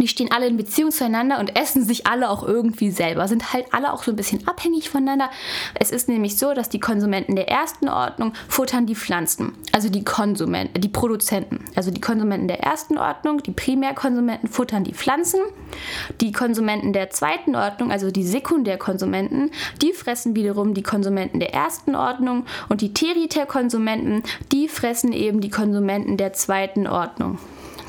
die 0.00 0.08
stehen 0.08 0.32
alle 0.32 0.46
in 0.46 0.56
Beziehung 0.56 0.90
zueinander 0.90 1.38
und 1.38 1.56
essen 1.56 1.84
sich 1.84 2.06
alle 2.06 2.30
auch 2.30 2.42
irgendwie 2.42 2.90
selber, 2.90 3.28
sind 3.28 3.52
halt 3.52 3.66
alle 3.72 3.92
auch 3.92 4.02
so 4.02 4.12
ein 4.12 4.16
bisschen 4.16 4.46
abhängig 4.48 4.90
voneinander. 4.90 5.30
Es 5.74 5.90
ist 5.90 6.08
nämlich 6.08 6.36
so, 6.38 6.54
dass 6.54 6.68
die 6.68 6.80
Konsumenten 6.80 7.36
der 7.36 7.48
ersten 7.48 7.88
Ordnung 7.88 8.32
futtern 8.48 8.86
die 8.86 8.94
Pflanzen, 8.94 9.52
also 9.72 9.88
die 9.88 10.04
Konsumenten, 10.04 10.80
die 10.80 10.88
Produzenten. 10.88 11.64
Also 11.74 11.90
die 11.90 12.00
Konsumenten 12.00 12.48
der 12.48 12.60
ersten 12.60 12.98
Ordnung, 12.98 13.42
die 13.42 13.52
Primärkonsumenten 13.52 14.48
futtern 14.48 14.84
die 14.84 14.94
Pflanzen. 14.94 15.40
Die 16.20 16.32
Konsumenten 16.32 16.92
der 16.92 17.10
zweiten 17.10 17.54
Ordnung, 17.54 17.92
also 17.92 18.10
die 18.10 18.24
Sekundärkonsumenten, 18.24 19.50
die 19.82 19.92
fressen 19.92 20.34
wiederum 20.34 20.74
die 20.74 20.82
Konsumenten 20.82 21.40
der 21.40 21.54
ersten 21.54 21.94
Ordnung 21.94 22.44
und 22.68 22.80
die 22.80 22.92
Teriterkonsumenten, 22.92 24.22
die 24.52 24.68
fressen 24.68 25.12
eben 25.12 25.40
die 25.40 25.50
Konsumenten 25.50 26.16
der 26.16 26.32
zweiten 26.32 26.86
Ordnung. 26.86 27.38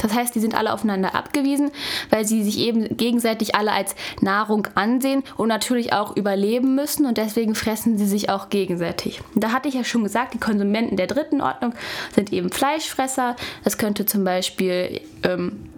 Das 0.02 0.14
heißt, 0.14 0.34
die 0.36 0.40
sind 0.40 0.56
alle 0.56 0.74
aufeinander 0.74 1.16
abgewiesen, 1.16 1.72
weil 2.10 2.26
sie 2.26 2.44
sich 2.44 2.60
eben 2.60 2.98
gegenseitig 2.98 3.56
alle 3.56 3.72
als 3.72 3.96
Nahrung 4.22 4.68
ansehen 4.76 5.24
und 5.38 5.48
natürlich 5.48 5.94
auch 5.94 6.16
überleben 6.16 6.76
müssen 6.76 7.06
und 7.06 7.18
deswegen 7.18 7.56
fressen 7.56 7.98
sie 7.98 8.08
sich 8.08 8.30
auch 8.30 8.50
gegenseitig. 8.50 9.22
Da 9.36 9.52
hatte 9.52 9.68
ich 9.68 9.76
ja 9.76 9.84
schon 9.84 10.04
gesagt, 10.04 10.34
die 10.34 10.40
Konsumenten 10.40 10.98
der 10.98 11.08
dritten 11.08 11.42
Ordnung 11.42 11.74
sind 12.14 12.34
eben 12.34 12.52
Fleischfresser. 12.52 13.36
Das 13.64 13.78
könnte 13.78 14.06
zum 14.06 14.24
Beispiel 14.24 15.02
ähm, 15.24 15.71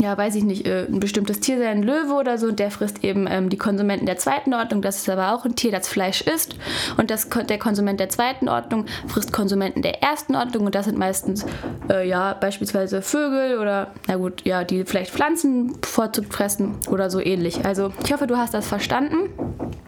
ja, 0.00 0.16
weiß 0.16 0.34
ich 0.34 0.44
nicht, 0.44 0.66
äh, 0.66 0.86
ein 0.86 1.00
bestimmtes 1.00 1.40
Tier 1.40 1.58
sein, 1.58 1.78
ein 1.78 1.82
Löwe 1.82 2.14
oder 2.14 2.38
so, 2.38 2.50
der 2.50 2.70
frisst 2.70 3.04
eben 3.04 3.26
ähm, 3.28 3.48
die 3.48 3.56
Konsumenten 3.56 4.06
der 4.06 4.16
zweiten 4.16 4.54
Ordnung. 4.54 4.82
Das 4.82 4.96
ist 4.96 5.08
aber 5.08 5.34
auch 5.34 5.44
ein 5.44 5.56
Tier, 5.56 5.70
das 5.70 5.88
Fleisch 5.88 6.22
isst. 6.22 6.56
Und 6.96 7.10
das, 7.10 7.28
der 7.28 7.58
Konsument 7.58 8.00
der 8.00 8.08
zweiten 8.08 8.48
Ordnung 8.48 8.86
frisst 9.06 9.32
Konsumenten 9.32 9.82
der 9.82 10.02
ersten 10.02 10.34
Ordnung. 10.34 10.66
Und 10.66 10.74
das 10.74 10.86
sind 10.86 10.98
meistens, 10.98 11.46
äh, 11.90 12.08
ja, 12.08 12.34
beispielsweise 12.34 13.02
Vögel 13.02 13.58
oder, 13.58 13.92
na 14.06 14.16
gut, 14.16 14.44
ja, 14.44 14.64
die 14.64 14.84
vielleicht 14.84 15.12
Pflanzen 15.12 15.80
bevorzugt 15.80 16.32
fressen 16.32 16.76
oder 16.90 17.10
so 17.10 17.20
ähnlich. 17.20 17.64
Also, 17.64 17.92
ich 18.04 18.12
hoffe, 18.12 18.26
du 18.26 18.36
hast 18.36 18.54
das 18.54 18.66
verstanden. 18.66 19.30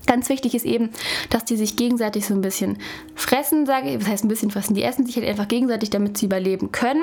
Ganz 0.06 0.28
wichtig 0.28 0.54
ist 0.54 0.64
eben, 0.64 0.90
dass 1.30 1.44
die 1.44 1.56
sich 1.56 1.76
gegenseitig 1.76 2.26
so 2.26 2.34
ein 2.34 2.40
bisschen 2.40 2.78
fressen, 3.14 3.66
sage 3.66 3.90
ich. 3.90 4.00
Was 4.00 4.08
heißt 4.08 4.24
ein 4.24 4.28
bisschen 4.28 4.50
fressen? 4.50 4.74
Die 4.74 4.82
essen 4.82 5.04
sich 5.04 5.16
halt 5.16 5.26
einfach 5.26 5.48
gegenseitig, 5.48 5.90
damit 5.90 6.16
sie 6.16 6.26
überleben 6.26 6.70
können. 6.72 7.02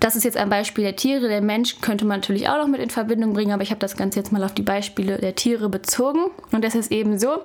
Das 0.00 0.16
ist 0.16 0.24
jetzt 0.24 0.36
ein 0.36 0.48
Beispiel 0.48 0.84
der 0.84 0.96
Tiere. 0.96 1.28
Der 1.28 1.42
Mensch 1.42 1.80
könnte 1.80 2.04
man 2.04 2.20
natürlich 2.20 2.48
auch 2.48 2.58
noch 2.58 2.66
mit 2.66 2.80
in 2.80 2.90
Verbindung 2.90 3.34
bringen, 3.34 3.52
aber 3.52 3.62
ich 3.62 3.70
habe 3.70 3.80
das 3.80 3.96
Ganze 3.96 4.18
jetzt 4.18 4.32
mal 4.32 4.42
auf 4.42 4.54
die 4.54 4.62
Beispiele 4.62 5.18
der 5.18 5.34
Tiere 5.34 5.68
bezogen. 5.68 6.30
Und 6.52 6.64
das 6.64 6.74
ist 6.74 6.90
eben 6.90 7.18
so, 7.18 7.40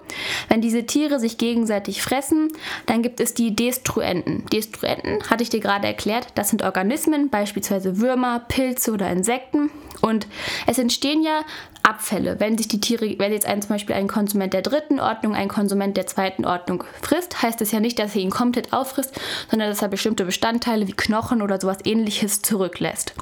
wenn 0.48 0.62
diese 0.62 0.86
Tiere 0.86 1.20
sich 1.20 1.38
gegenseitig 1.38 2.02
fressen, 2.02 2.50
dann 2.86 3.02
gibt 3.02 3.20
es 3.20 3.34
die 3.34 3.56
Destruenten. 3.56 4.46
Destruenten, 4.52 5.30
hatte 5.30 5.44
ich 5.44 5.50
dir 5.50 5.60
gerade 5.60 5.88
erklärt, 5.88 6.28
das 6.36 6.50
sind 6.50 6.64
Organismen, 6.64 7.30
beispielsweise 7.30 8.00
Würmer, 8.00 8.40
Pilze 8.48 8.92
oder 8.92 9.10
Insekten. 9.10 9.70
Und 10.02 10.28
es 10.68 10.78
entstehen 10.78 11.24
ja 11.24 11.42
Abfälle. 11.86 12.40
Wenn 12.40 12.58
sich 12.58 12.68
die 12.68 12.80
Tiere, 12.80 13.16
wenn 13.20 13.32
jetzt 13.32 13.46
ein, 13.46 13.62
zum 13.62 13.70
Beispiel 13.70 13.96
ein 13.96 14.08
Konsument 14.08 14.54
der 14.54 14.62
dritten 14.62 15.00
Ordnung 15.00 15.36
ein 15.36 15.48
Konsument 15.48 15.96
der 15.96 16.08
zweiten 16.08 16.46
Ordnung 16.46 16.84
frisst, 17.02 17.42
heißt 17.42 17.62
es 17.62 17.72
ja 17.72 17.80
nicht, 17.80 18.00
dass 18.00 18.16
er 18.16 18.22
ihn 18.22 18.32
komplett 18.32 18.74
auffrisst, 18.74 19.20
sondern 19.50 19.70
dass 19.70 19.82
er 19.82 19.88
bestimmte 19.88 20.26
Bestandteile 20.26 20.88
wie 20.88 20.94
Knochen 20.94 21.42
oder 21.42 21.62
sowas 21.62 21.78
ähnliches 21.86 22.42
zurücklässt. 22.42 23.14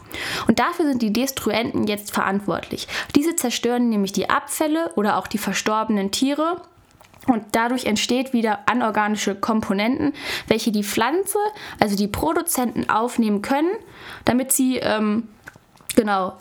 Und 0.48 0.60
dafür 0.60 0.86
sind 0.86 1.02
die 1.02 1.14
Destruenten 1.14 1.88
jetzt 1.88 2.12
verantwortlich. 2.12 2.88
Diese 3.16 3.36
zerstören 3.36 3.90
nämlich 3.90 4.14
die 4.14 4.30
Abfälle 4.30 4.92
oder 4.96 5.18
auch 5.18 5.28
die 5.28 5.38
verstorbenen 5.38 6.12
Tiere 6.12 6.62
und 7.28 7.44
dadurch 7.54 7.86
entsteht 7.86 8.34
wieder 8.34 8.60
anorganische 8.68 9.36
Komponenten, 9.36 10.14
welche 10.48 10.72
die 10.72 10.84
Pflanze, 10.84 11.38
also 11.80 11.96
die 11.96 12.08
Produzenten 12.08 12.90
aufnehmen 12.90 13.42
können, 13.42 13.72
damit 14.26 14.52
sie 14.52 14.78
ähm, 14.78 15.30
genau 15.96 16.34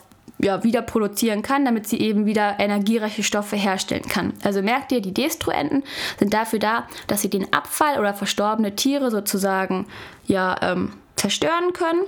ja, 0.43 0.63
wieder 0.63 0.81
produzieren 0.81 1.41
kann, 1.41 1.65
damit 1.65 1.87
sie 1.87 1.99
eben 1.99 2.25
wieder 2.25 2.59
energiereiche 2.59 3.23
Stoffe 3.23 3.55
herstellen 3.55 4.07
kann. 4.07 4.33
Also 4.43 4.61
merkt 4.61 4.91
ihr, 4.91 5.01
die 5.01 5.13
Destruenten 5.13 5.83
sind 6.19 6.33
dafür 6.33 6.59
da, 6.59 6.87
dass 7.07 7.21
sie 7.21 7.29
den 7.29 7.51
Abfall 7.53 7.99
oder 7.99 8.13
verstorbene 8.13 8.75
Tiere 8.75 9.09
sozusagen 9.09 9.87
ja, 10.25 10.55
ähm, 10.61 10.93
zerstören 11.15 11.73
können. 11.73 12.01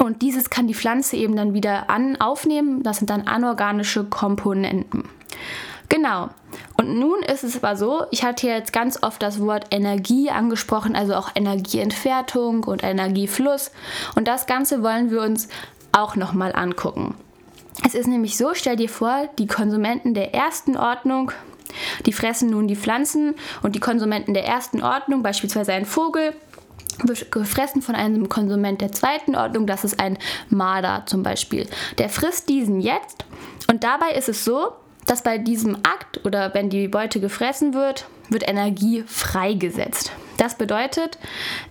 Und 0.00 0.22
dieses 0.22 0.48
kann 0.48 0.66
die 0.66 0.74
Pflanze 0.74 1.16
eben 1.16 1.36
dann 1.36 1.52
wieder 1.52 1.90
an, 1.90 2.18
aufnehmen. 2.18 2.82
Das 2.82 2.96
sind 2.96 3.10
dann 3.10 3.26
anorganische 3.26 4.04
Komponenten. 4.04 5.04
Genau. 5.90 6.30
Und 6.78 6.98
nun 6.98 7.22
ist 7.22 7.44
es 7.44 7.62
aber 7.62 7.76
so, 7.76 8.06
ich 8.10 8.24
hatte 8.24 8.46
jetzt 8.46 8.72
ganz 8.72 9.02
oft 9.02 9.22
das 9.22 9.40
Wort 9.40 9.66
Energie 9.70 10.30
angesprochen, 10.30 10.96
also 10.96 11.14
auch 11.14 11.30
Energieentwertung 11.34 12.64
und 12.64 12.82
Energiefluss. 12.82 13.70
Und 14.14 14.26
das 14.26 14.46
Ganze 14.46 14.82
wollen 14.82 15.10
wir 15.10 15.20
uns 15.20 15.48
auch 15.92 16.16
nochmal 16.16 16.54
angucken. 16.54 17.14
Es 17.84 17.94
ist 17.94 18.06
nämlich 18.06 18.36
so, 18.36 18.54
stell 18.54 18.76
dir 18.76 18.88
vor, 18.88 19.28
die 19.38 19.46
Konsumenten 19.46 20.14
der 20.14 20.34
ersten 20.34 20.76
Ordnung, 20.76 21.32
die 22.06 22.12
fressen 22.12 22.50
nun 22.50 22.68
die 22.68 22.76
Pflanzen 22.76 23.34
und 23.62 23.74
die 23.74 23.80
Konsumenten 23.80 24.34
der 24.34 24.46
ersten 24.46 24.82
Ordnung, 24.82 25.22
beispielsweise 25.22 25.72
ein 25.72 25.86
Vogel, 25.86 26.34
wird 27.02 27.32
gefressen 27.32 27.82
von 27.82 27.94
einem 27.94 28.28
Konsument 28.28 28.80
der 28.80 28.92
zweiten 28.92 29.34
Ordnung, 29.34 29.66
das 29.66 29.84
ist 29.84 29.98
ein 29.98 30.18
Marder 30.50 31.04
zum 31.06 31.22
Beispiel. 31.22 31.66
Der 31.98 32.08
frisst 32.08 32.48
diesen 32.48 32.80
jetzt 32.80 33.24
und 33.68 33.82
dabei 33.84 34.12
ist 34.12 34.28
es 34.28 34.44
so, 34.44 34.72
dass 35.06 35.22
bei 35.22 35.38
diesem 35.38 35.76
Akt 35.76 36.24
oder 36.24 36.54
wenn 36.54 36.70
die 36.70 36.88
Beute 36.88 37.20
gefressen 37.20 37.74
wird, 37.74 38.06
wird 38.28 38.48
Energie 38.48 39.02
freigesetzt. 39.06 40.12
Das 40.36 40.56
bedeutet, 40.56 41.18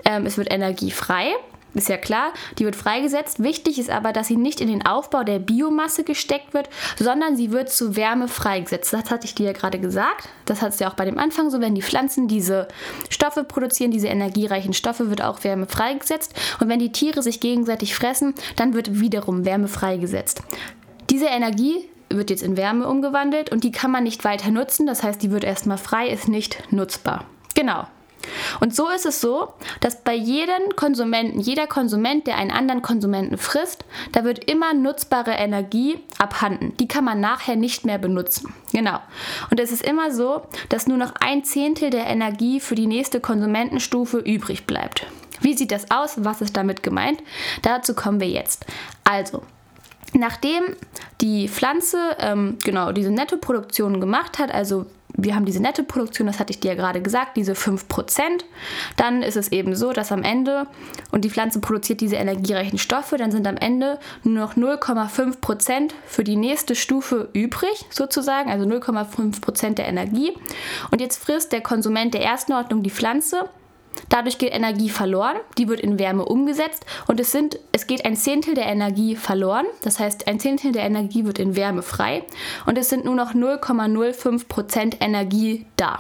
ähm, 0.06 0.26
es 0.26 0.38
wird 0.38 0.52
Energie 0.52 0.92
frei 0.92 1.34
ist 1.74 1.90
ja 1.90 1.98
klar, 1.98 2.34
die 2.60 2.66
wird 2.66 2.76
freigesetzt. 2.76 3.42
Wichtig 3.42 3.80
ist 3.80 3.90
aber, 3.90 4.12
dass 4.12 4.28
sie 4.28 4.36
nicht 4.36 4.60
in 4.60 4.68
den 4.68 4.86
Aufbau 4.86 5.24
der 5.24 5.40
Biomasse 5.40 6.04
gesteckt 6.04 6.54
wird, 6.54 6.70
sondern 7.00 7.38
sie 7.38 7.52
wird 7.52 7.70
zu 7.70 7.96
Wärme 7.96 8.28
freigesetzt. 8.28 8.92
Das 8.94 9.10
hatte 9.10 9.26
ich 9.26 9.36
dir 9.36 9.48
ja 9.48 9.54
gerade 9.54 9.80
gesagt. 9.80 10.28
Das 10.46 10.62
hat 10.62 10.74
es 10.74 10.80
ja 10.80 10.90
auch 10.90 10.96
bei 10.96 11.06
dem 11.06 11.18
Anfang 11.18 11.50
so, 11.50 11.62
wenn 11.62 11.76
die 11.76 11.82
Pflanzen 11.82 12.28
diese 12.28 12.68
Stoffe 13.10 13.44
produzieren, 13.44 13.92
diese 13.92 14.08
energiereichen 14.08 14.74
Stoffe, 14.74 15.10
wird 15.10 15.22
auch 15.22 15.44
Wärme 15.44 15.68
freigesetzt. 15.68 16.34
Und 16.60 16.68
wenn 16.68 16.80
die 16.80 16.92
Tiere 16.92 17.24
sich 17.24 17.40
gegenseitig 17.40 17.96
fressen, 17.96 18.34
dann 18.58 18.74
wird 18.74 19.00
wiederum 19.00 19.46
Wärme 19.46 19.68
freigesetzt. 19.68 20.42
Diese 21.10 21.28
Energie 21.28 21.90
wird 22.10 22.30
jetzt 22.30 22.44
in 22.44 22.58
Wärme 22.58 22.88
umgewandelt 22.88 23.52
und 23.52 23.64
die 23.64 23.72
kann 23.72 23.92
man 23.92 24.04
nicht 24.04 24.24
weiter 24.26 24.52
nutzen. 24.52 24.86
Das 24.86 25.04
heißt, 25.04 25.22
die 25.22 25.32
wird 25.32 25.44
erstmal 25.44 25.78
frei, 25.78 26.10
ist 26.10 26.28
nicht 26.28 26.72
nutzbar. 26.72 27.26
Genau, 27.56 27.86
und 28.60 28.76
so 28.76 28.90
ist 28.90 29.06
es 29.06 29.22
so, 29.22 29.54
dass 29.80 30.04
bei 30.04 30.14
jedem 30.14 30.76
Konsumenten, 30.76 31.40
jeder 31.40 31.68
Konsument, 31.68 32.28
der 32.28 32.38
einen 32.38 32.52
anderen 32.52 32.82
Konsumenten 32.82 33.38
frisst, 33.38 33.86
da 34.12 34.24
wird 34.24 34.44
immer 34.50 34.74
nutzbare 34.74 35.32
Energie 35.32 36.00
abhanden. 36.18 36.76
Die 36.78 36.88
kann 36.88 37.06
man 37.06 37.20
nachher 37.20 37.56
nicht 37.56 37.86
mehr 37.86 37.98
benutzen. 37.98 38.54
Genau. 38.72 39.00
Und 39.50 39.60
es 39.60 39.72
ist 39.72 39.84
immer 39.84 40.12
so, 40.12 40.44
dass 40.70 40.88
nur 40.88 40.98
noch 40.98 41.14
ein 41.20 41.44
Zehntel 41.44 41.90
der 41.90 42.08
Energie 42.08 42.60
für 42.60 42.76
die 42.76 42.88
nächste 42.88 43.20
Konsumentenstufe 43.20 44.18
übrig 44.18 44.66
bleibt. 44.66 45.06
Wie 45.42 45.58
sieht 45.58 45.72
das 45.72 45.90
aus? 45.90 46.24
Was 46.24 46.42
ist 46.42 46.56
damit 46.56 46.84
gemeint? 46.84 47.22
Dazu 47.64 47.96
kommen 47.96 48.20
wir 48.20 48.30
jetzt. 48.30 48.66
Also, 49.04 49.42
Nachdem 50.14 50.76
die 51.22 51.48
Pflanze 51.48 51.98
ähm, 52.20 52.58
genau 52.64 52.92
diese 52.92 53.12
Nettoproduktion 53.12 54.02
gemacht 54.02 54.40
hat, 54.40 54.54
also 54.54 54.86
wir 55.24 55.36
haben 55.36 55.46
diese 55.46 55.62
Nettoproduktion, 55.62 56.28
das 56.28 56.40
hatte 56.40 56.52
ich 56.52 56.60
dir 56.60 56.70
ja 56.70 56.76
gerade 56.76 57.02
gesagt, 57.02 57.38
diese 57.38 57.54
5%. 57.54 58.22
Dann 58.98 59.22
ist 59.22 59.38
es 59.38 59.52
eben 59.52 59.76
so, 59.76 59.94
dass 59.94 60.12
am 60.12 60.24
Ende, 60.24 60.68
und 61.12 61.26
die 61.26 61.30
Pflanze 61.30 61.60
produziert 61.60 62.02
diese 62.02 62.16
energiereichen 62.16 62.80
Stoffe, 62.80 63.18
dann 63.18 63.32
sind 63.32 63.48
am 63.48 63.58
Ende 63.58 64.00
nur 64.24 64.36
noch 64.36 64.56
0,5% 64.56 65.92
für 66.06 66.24
die 66.24 66.36
nächste 66.36 66.76
Stufe 66.76 67.30
übrig, 67.34 67.86
sozusagen, 67.90 68.50
also 68.50 68.66
0,5% 68.66 69.76
der 69.76 69.88
Energie. 69.88 70.34
Und 70.92 71.02
jetzt 71.02 71.24
frisst 71.24 71.52
der 71.52 71.62
Konsument 71.62 72.14
der 72.14 72.24
ersten 72.24 72.54
Ordnung 72.54 72.84
die 72.84 72.90
Pflanze 72.90 73.50
Dadurch 74.10 74.38
geht 74.38 74.54
Energie 74.54 74.90
verloren, 74.90 75.38
die 75.58 75.68
wird 75.68 75.80
in 75.80 76.00
Wärme 76.00 76.26
umgesetzt 76.26 76.86
und 77.08 77.20
es, 77.20 77.32
sind, 77.32 77.60
es 77.72 77.88
geht 77.88 78.06
ein 78.06 78.16
Zehntel 78.16 78.54
der 78.56 78.66
Energie 78.66 79.16
verloren. 79.16 79.66
Das 79.82 80.00
heißt, 80.00 80.28
ein 80.28 80.40
Zehntel 80.40 80.72
der 80.72 80.84
Energie 80.84 81.26
wird 81.26 81.40
in 81.40 81.56
Wärme 81.56 81.82
frei 81.82 82.24
und 82.66 82.78
es 82.78 82.90
sind 82.90 83.06
nur 83.06 83.16
noch 83.16 83.34
0,05% 83.34 85.02
Energie 85.02 85.66
da. 85.78 86.00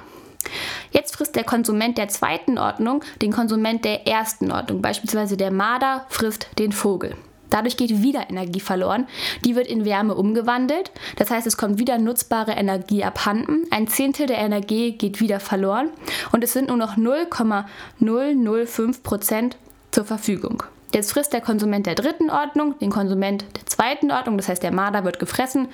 Jetzt 0.92 1.16
frisst 1.16 1.36
der 1.36 1.44
Konsument 1.44 1.98
der 1.98 2.10
zweiten 2.10 2.58
Ordnung 2.58 3.04
den 3.22 3.32
Konsument 3.32 3.86
der 3.86 4.08
ersten 4.08 4.52
Ordnung. 4.52 4.82
Beispielsweise 4.82 5.38
der 5.38 5.52
Marder 5.52 6.06
frisst 6.10 6.48
den 6.58 6.72
Vogel. 6.72 7.16
Dadurch 7.51 7.77
geht 7.77 8.01
wieder 8.01 8.31
Energie 8.31 8.60
verloren. 8.60 9.05
Die 9.46 9.55
wird 9.55 9.67
in 9.67 9.86
Wärme 9.86 10.15
umgewandelt. 10.15 10.89
Das 11.17 11.29
heißt, 11.29 11.46
es 11.46 11.58
kommt 11.58 11.77
wieder 11.77 12.00
nutzbare 12.00 12.53
Energie 12.53 13.03
abhanden. 13.03 13.67
Ein 13.70 13.88
Zehntel 13.88 14.25
der 14.25 14.39
Energie 14.39 14.93
geht 14.93 15.20
wieder 15.20 15.39
verloren. 15.39 15.89
Und 16.31 16.43
es 16.43 16.53
sind 16.53 16.70
nur 16.70 16.77
noch 16.77 16.98
0,005 16.98 19.03
Prozent 19.03 19.58
zur 19.91 20.05
Verfügung. 20.05 20.63
Jetzt 20.93 21.12
frisst 21.12 21.34
der 21.34 21.41
Konsument 21.41 21.86
der 21.86 21.96
dritten 21.96 22.29
Ordnung 22.29 22.77
den 22.79 22.89
Konsument 22.89 23.46
der 23.55 23.65
zweiten 23.65 24.12
Ordnung. 24.12 24.38
Das 24.38 24.50
heißt, 24.50 24.63
der 24.63 24.74
Marder 24.74 25.05
wird 25.05 25.20
gefressen 25.20 25.67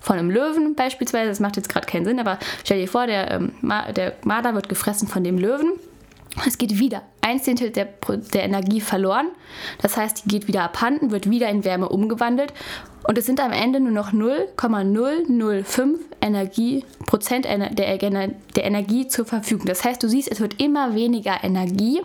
von 0.00 0.18
einem 0.18 0.30
Löwen 0.30 0.74
beispielsweise. 0.74 1.28
Das 1.28 1.40
macht 1.40 1.56
jetzt 1.56 1.68
gerade 1.68 1.86
keinen 1.86 2.04
Sinn, 2.04 2.18
aber 2.18 2.38
stell 2.64 2.80
dir 2.80 2.88
vor, 2.88 3.06
der, 3.06 3.30
ähm, 3.30 3.52
der 3.96 4.14
Marder 4.24 4.54
wird 4.54 4.68
gefressen 4.68 5.08
von 5.08 5.22
dem 5.22 5.38
Löwen. 5.38 5.72
Es 6.46 6.58
geht 6.58 6.78
wieder 6.78 7.02
ein 7.20 7.40
Zehntel 7.40 7.70
der, 7.70 7.88
der 8.32 8.44
Energie 8.44 8.80
verloren. 8.80 9.28
Das 9.80 9.96
heißt, 9.96 10.24
die 10.24 10.28
geht 10.28 10.48
wieder 10.48 10.62
abhanden, 10.62 11.10
wird 11.10 11.30
wieder 11.30 11.48
in 11.48 11.64
Wärme 11.64 11.88
umgewandelt. 11.88 12.52
Und 13.06 13.18
es 13.18 13.26
sind 13.26 13.40
am 13.40 13.52
Ende 13.52 13.80
nur 13.80 13.92
noch 13.92 14.12
0,005 14.12 16.00
Energie, 16.20 16.84
Prozent 17.06 17.44
der, 17.44 17.98
der 17.98 18.64
Energie 18.64 19.08
zur 19.08 19.26
Verfügung. 19.26 19.66
Das 19.66 19.84
heißt, 19.84 20.02
du 20.02 20.08
siehst, 20.08 20.30
es 20.30 20.40
wird 20.40 20.60
immer 20.60 20.94
weniger 20.94 21.44
Energie 21.44 22.00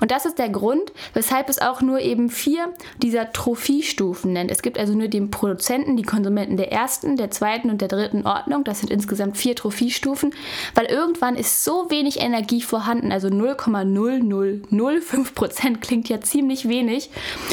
und 0.00 0.10
das 0.10 0.26
ist 0.26 0.38
der 0.38 0.48
Grund, 0.48 0.92
weshalb 1.14 1.48
es 1.48 1.60
auch 1.60 1.80
nur 1.80 2.00
eben 2.00 2.30
vier 2.30 2.72
dieser 3.02 3.32
Trophiestufen 3.32 4.32
nennt. 4.32 4.50
Es 4.50 4.62
gibt 4.62 4.78
also 4.78 4.94
nur 4.94 5.08
den 5.08 5.30
Produzenten, 5.30 5.96
die 5.96 6.02
Konsumenten 6.02 6.56
der 6.56 6.72
ersten, 6.72 7.16
der 7.16 7.30
zweiten 7.30 7.70
und 7.70 7.80
der 7.80 7.88
dritten 7.88 8.26
Ordnung. 8.26 8.64
Das 8.64 8.80
sind 8.80 8.90
insgesamt 8.90 9.36
vier 9.36 9.54
Trophiestufen, 9.54 10.34
weil 10.74 10.86
irgendwann 10.86 11.36
ist 11.36 11.64
so 11.64 11.90
wenig 11.90 12.20
Energie 12.20 12.62
vorhanden, 12.62 13.12
also 13.12 13.28
0,0005 13.28 15.34
Prozent 15.34 15.80
klingt 15.80 16.08
ja 16.08 16.20
ziemlich 16.20 16.68
wenig, 16.68 17.10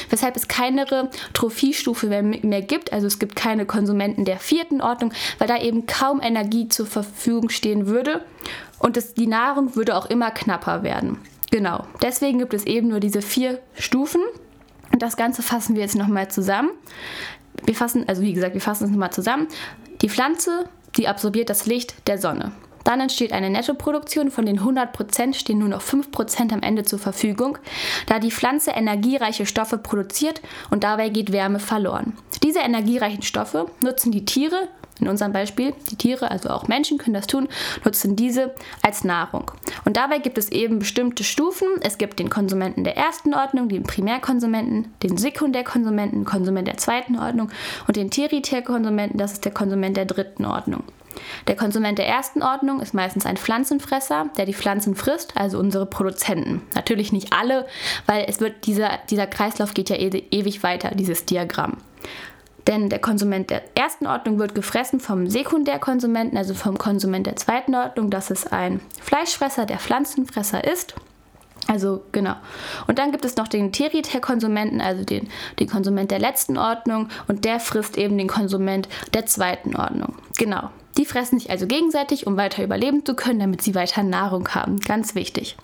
weshalb 0.10 0.36
es 0.36 0.48
keine 0.48 0.86
Trophiestufe 1.34 2.08
mehr, 2.08 2.24
mehr 2.24 2.62
gibt. 2.62 2.94
Also 2.94 3.08
es 3.08 3.20
gibt 3.20 3.36
keine 3.36 3.66
Konsumenten 3.66 4.26
der 4.26 4.38
vierten 4.38 4.82
Ordnung, 4.82 5.12
weil 5.38 5.48
da 5.48 5.60
eben 5.60 5.86
kaum 5.86 6.22
Energie 6.22 6.70
zur 6.70 6.86
Verfügung 6.86 7.50
stehen 7.50 7.88
würde 7.88 8.22
und 8.80 8.98
das, 8.98 9.14
die 9.14 9.28
Nahrung 9.28 9.76
würde 9.76 9.96
auch 9.96 10.06
immer 10.06 10.32
knapper 10.32 10.84
werden. 10.84 11.18
Genau, 11.56 11.86
deswegen 12.02 12.40
gibt 12.40 12.54
es 12.54 12.66
eben 12.66 12.90
nur 12.90 13.00
diese 13.00 13.22
vier 13.22 13.62
Stufen. 13.76 14.22
Und 14.92 15.02
das 15.02 15.16
Ganze 15.16 15.42
fassen 15.42 15.76
wir 15.76 15.84
jetzt 15.84 15.96
nochmal 15.96 16.30
zusammen. 16.30 16.72
Wir 17.64 17.74
fassen, 17.74 18.04
also 18.10 18.22
wie 18.22 18.34
gesagt, 18.34 18.56
wir 18.56 18.60
fassen 18.60 18.84
es 18.84 18.92
nochmal 18.92 19.14
zusammen. 19.14 19.48
Die 20.02 20.10
Pflanze, 20.10 20.68
die 20.98 21.08
absorbiert 21.08 21.50
das 21.50 21.66
Licht 21.66 22.10
der 22.10 22.18
Sonne. 22.18 22.52
Dann 22.86 23.02
entsteht 23.02 23.34
eine 23.34 23.50
Nettoproduktion, 23.50 24.32
von 24.32 24.46
den 24.46 24.62
100% 24.62 25.34
stehen 25.34 25.60
nur 25.60 25.68
noch 25.68 25.82
5% 25.82 26.54
am 26.54 26.62
Ende 26.62 26.84
zur 26.84 27.00
Verfügung, 27.00 27.58
da 28.06 28.20
die 28.20 28.32
Pflanze 28.32 28.72
energiereiche 28.72 29.46
Stoffe 29.46 29.78
produziert 29.78 30.40
und 30.70 30.86
dabei 30.86 31.10
geht 31.10 31.34
Wärme 31.34 31.60
verloren. 31.60 32.14
Diese 32.44 32.60
energiereichen 32.60 33.24
Stoffe 33.24 33.66
nutzen 33.82 34.12
die 34.12 34.24
Tiere 34.24 34.70
in 35.00 35.10
unserem 35.10 35.34
Beispiel, 35.34 35.74
die 35.92 35.98
Tiere, 35.98 36.32
also 36.32 36.50
auch 36.50 36.68
Menschen 36.68 36.98
können 36.98 37.16
das 37.16 37.28
tun, 37.28 37.50
nutzen 37.84 38.16
diese 38.16 38.54
als 38.82 39.04
Nahrung. 39.04 39.52
Und 39.84 39.98
dabei 39.98 40.20
gibt 40.20 40.38
es 40.38 40.50
eben 40.52 40.80
bestimmte 40.80 41.24
Stufen. 41.24 41.68
Es 41.82 41.98
gibt 41.98 42.20
den 42.20 42.30
Konsumenten 42.30 42.86
der 42.86 42.96
ersten 42.96 43.34
Ordnung, 43.34 43.68
den 43.68 43.84
Primärkonsumenten, 43.84 44.94
den 45.04 45.18
Sekundärkonsumenten, 45.18 46.24
Konsument 46.24 46.68
der 46.68 46.78
zweiten 46.78 47.20
Ordnung 47.20 47.50
und 47.88 47.98
den 47.98 48.10
Tertiärkonsumenten, 48.10 49.18
das 49.18 49.34
ist 49.34 49.44
der 49.44 49.54
Konsument 49.54 49.98
der 49.98 50.06
dritten 50.06 50.46
Ordnung. 50.46 50.84
Der 51.48 51.56
Konsument 51.56 51.98
der 51.98 52.08
ersten 52.08 52.44
Ordnung 52.44 52.80
ist 52.82 52.94
meistens 52.94 53.26
ein 53.26 53.38
Pflanzenfresser, 53.38 54.30
der 54.38 54.46
die 54.46 54.54
Pflanzen 54.54 54.96
frisst, 54.96 55.36
also 55.36 55.60
unsere 55.60 55.86
Produzenten. 55.86 56.62
Natürlich 56.74 57.12
nicht 57.12 57.34
alle, 57.34 57.66
weil 58.06 58.26
es 58.28 58.40
wird 58.40 58.66
dieser, 58.66 59.00
dieser 59.10 59.28
Kreislauf 59.28 59.74
geht 59.74 59.90
ja 59.90 59.96
e 59.96 60.24
ewig 60.32 60.64
weiter, 60.64 60.92
dieses 60.96 61.26
Diagramm. 61.26 61.78
Denn 62.68 62.90
der 62.90 63.00
Konsument 63.00 63.50
der 63.52 63.62
ersten 63.78 64.08
Ordnung 64.08 64.40
wird 64.40 64.56
gefressen 64.56 65.00
vom 65.00 65.28
Sekundärkonsumenten, 65.28 66.38
also 66.38 66.56
vom 66.56 66.78
Konsument 66.78 67.28
der 67.28 67.36
zweiten 67.36 67.76
Ordnung. 67.76 68.10
Das 68.10 68.32
ist 68.32 68.52
ein 68.52 68.80
Fleischfresser, 69.02 69.66
der 69.66 69.78
Pflanzenfresser 69.78 70.64
ist. 70.64 70.96
Also 71.68 72.04
genau. 72.12 72.36
Und 72.88 73.00
dann 73.00 73.12
gibt 73.12 73.26
es 73.26 73.38
noch 73.38 73.48
den 73.48 73.72
Tertiärkonsumenten, 73.72 74.82
also 74.82 75.04
den, 75.04 75.30
den 75.60 75.68
Konsument 75.68 76.12
der 76.12 76.20
letzten 76.20 76.58
Ordnung 76.58 77.10
und 77.28 77.46
der 77.46 77.60
frisst 77.60 77.98
eben 77.98 78.18
den 78.18 78.28
Konsument 78.28 78.88
der 79.14 79.26
zweiten 79.26 79.76
Ordnung. 79.76 80.16
Genau. 80.38 80.70
Die 80.98 81.06
fressen 81.06 81.40
sich 81.40 81.50
also 81.50 81.68
gegenseitig, 81.68 82.26
um 82.26 82.38
weiter 82.38 82.64
überleben 82.64 83.06
zu 83.06 83.16
können, 83.16 83.40
damit 83.40 83.62
sie 83.62 83.76
weiter 83.76 84.04
Nahrung 84.04 84.50
haben. 84.50 84.80
Ganz 84.80 85.14
wichtig. 85.16 85.58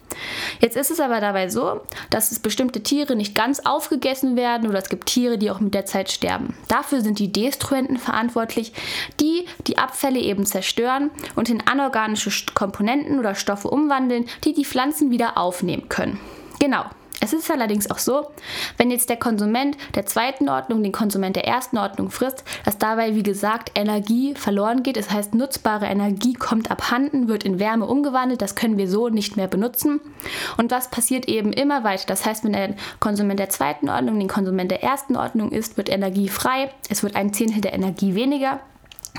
Jetzt 0.60 0.76
ist 0.76 0.92
es 0.92 1.00
aber 1.00 1.22
dabei 1.22 1.50
so, 1.50 1.82
dass 2.10 2.32
es 2.32 2.40
bestimmte 2.40 2.84
Tiere 2.84 3.16
nicht 3.16 3.34
ganz 3.34 3.62
aufgegessen 3.62 4.36
werden 4.36 4.70
oder 4.70 4.80
es 4.80 4.90
gibt 4.90 5.08
Tiere, 5.08 5.38
die 5.38 5.50
auch 5.50 5.60
mit 5.60 5.74
der 5.74 5.86
Zeit 5.86 6.12
sterben. 6.12 6.56
Dafür 6.68 7.02
sind 7.02 7.20
die 7.20 7.32
Destruenten 7.32 7.98
verantwortlich, 7.98 8.74
die 9.20 9.46
die 9.68 9.78
Abfälle 9.78 10.20
eben 10.20 10.46
zerstören 10.46 11.12
und 11.36 11.50
in 11.50 11.66
anorganische 11.66 12.32
Komponenten 12.54 13.20
oder 13.20 13.36
Stoffe 13.36 13.70
umwandeln, 13.70 14.26
die 14.44 14.54
die 14.54 14.66
Pflanzen 14.66 15.12
wieder 15.12 15.38
aufnehmen 15.38 15.88
können. 15.88 16.20
Genau, 16.60 16.84
es 17.22 17.34
ist 17.34 17.52
allerdings 17.52 17.90
auch 17.90 18.00
so, 18.00 18.32
wenn 18.78 18.90
jetzt 18.90 19.10
der 19.10 19.18
Konsument 19.18 19.78
der 19.96 20.08
zweiten 20.08 20.50
Ordnung 20.50 20.82
den 20.82 20.92
Konsument 20.92 21.36
der 21.36 21.46
ersten 21.48 21.78
Ordnung 21.78 22.10
frisst, 22.10 22.44
dass 22.66 22.80
dabei, 22.80 23.16
wie 23.16 23.24
gesagt, 23.24 23.72
Energie 23.76 24.34
verloren 24.34 24.82
geht. 24.82 24.98
Das 24.98 25.12
heißt, 25.12 25.36
nutzbare 25.36 25.86
Energie 25.86 26.34
kommt 26.34 26.72
abhanden, 26.72 27.28
wird 27.28 27.44
in 27.44 27.60
Wärme 27.60 27.86
umgewandelt. 27.86 28.42
Das 28.42 28.56
können 28.56 28.78
wir 28.78 28.90
so 28.90 29.10
nicht 29.10 29.38
mehr 29.38 29.48
benutzen. 29.48 30.02
Und 30.58 30.72
was 30.72 30.90
passiert 30.90 31.28
eben 31.28 31.54
immer 31.54 31.84
weiter? 31.84 32.06
Das 32.08 32.26
heißt, 32.26 32.44
wenn 32.44 32.54
der 32.54 32.76
Konsument 33.00 33.40
der 33.40 33.50
zweiten 33.50 33.88
Ordnung 33.88 34.18
den 34.18 34.28
Konsument 34.28 34.72
der 34.72 34.82
ersten 34.82 35.16
Ordnung 35.16 35.52
ist, 35.52 35.78
wird 35.78 35.90
Energie 35.90 36.28
frei. 36.28 36.72
Es 36.90 37.04
wird 37.04 37.16
ein 37.16 37.34
Zehntel 37.34 37.62
der 37.62 37.74
Energie 37.74 38.16
weniger. 38.16 38.62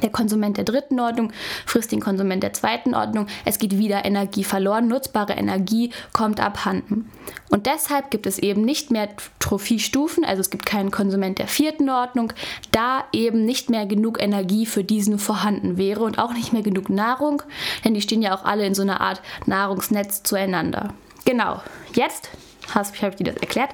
Der 0.03 0.11
Konsument 0.11 0.57
der 0.57 0.65
dritten 0.65 1.01
Ordnung 1.01 1.33
frisst 1.67 1.93
den 1.93 2.01
Konsument 2.01 2.43
der 2.43 2.53
zweiten 2.53 2.95
Ordnung. 2.95 3.27
Es 3.45 3.59
geht 3.59 3.79
wieder 3.79 4.05
Energie 4.05 4.45
verloren. 4.45 4.89
Nutzbare 4.89 5.35
Energie 5.35 5.91
kommt 6.13 6.41
abhanden. 6.41 7.11
Und 7.51 7.67
deshalb 7.67 8.11
gibt 8.11 8.27
es 8.27 8.39
eben 8.39 8.63
nicht 8.63 8.91
mehr 8.91 9.09
Trophiestufen, 9.39 10.25
also 10.25 10.41
es 10.41 10.51
gibt 10.51 10.67
keinen 10.67 10.91
Konsument 10.91 11.39
der 11.39 11.49
vierten 11.49 11.91
Ordnung, 11.91 12.33
da 12.71 13.05
eben 13.13 13.45
nicht 13.45 13.71
mehr 13.71 13.87
genug 13.87 14.23
Energie 14.23 14.67
für 14.67 14.85
diesen 14.85 15.19
vorhanden 15.19 15.77
wäre 15.77 16.03
und 16.03 16.19
auch 16.19 16.33
nicht 16.33 16.53
mehr 16.53 16.63
genug 16.63 16.89
Nahrung, 16.91 17.43
denn 17.85 17.95
die 17.95 18.01
stehen 18.01 18.23
ja 18.23 18.35
auch 18.35 18.45
alle 18.45 18.67
in 18.67 18.75
so 18.75 18.83
einer 18.83 19.01
Art 19.01 19.21
Nahrungsnetz 19.47 20.23
zueinander. 20.23 20.95
Genau, 21.25 21.61
jetzt 21.95 22.31
habe 22.75 22.89
ich 23.11 23.17
dir 23.17 23.25
das 23.25 23.37
erklärt. 23.37 23.71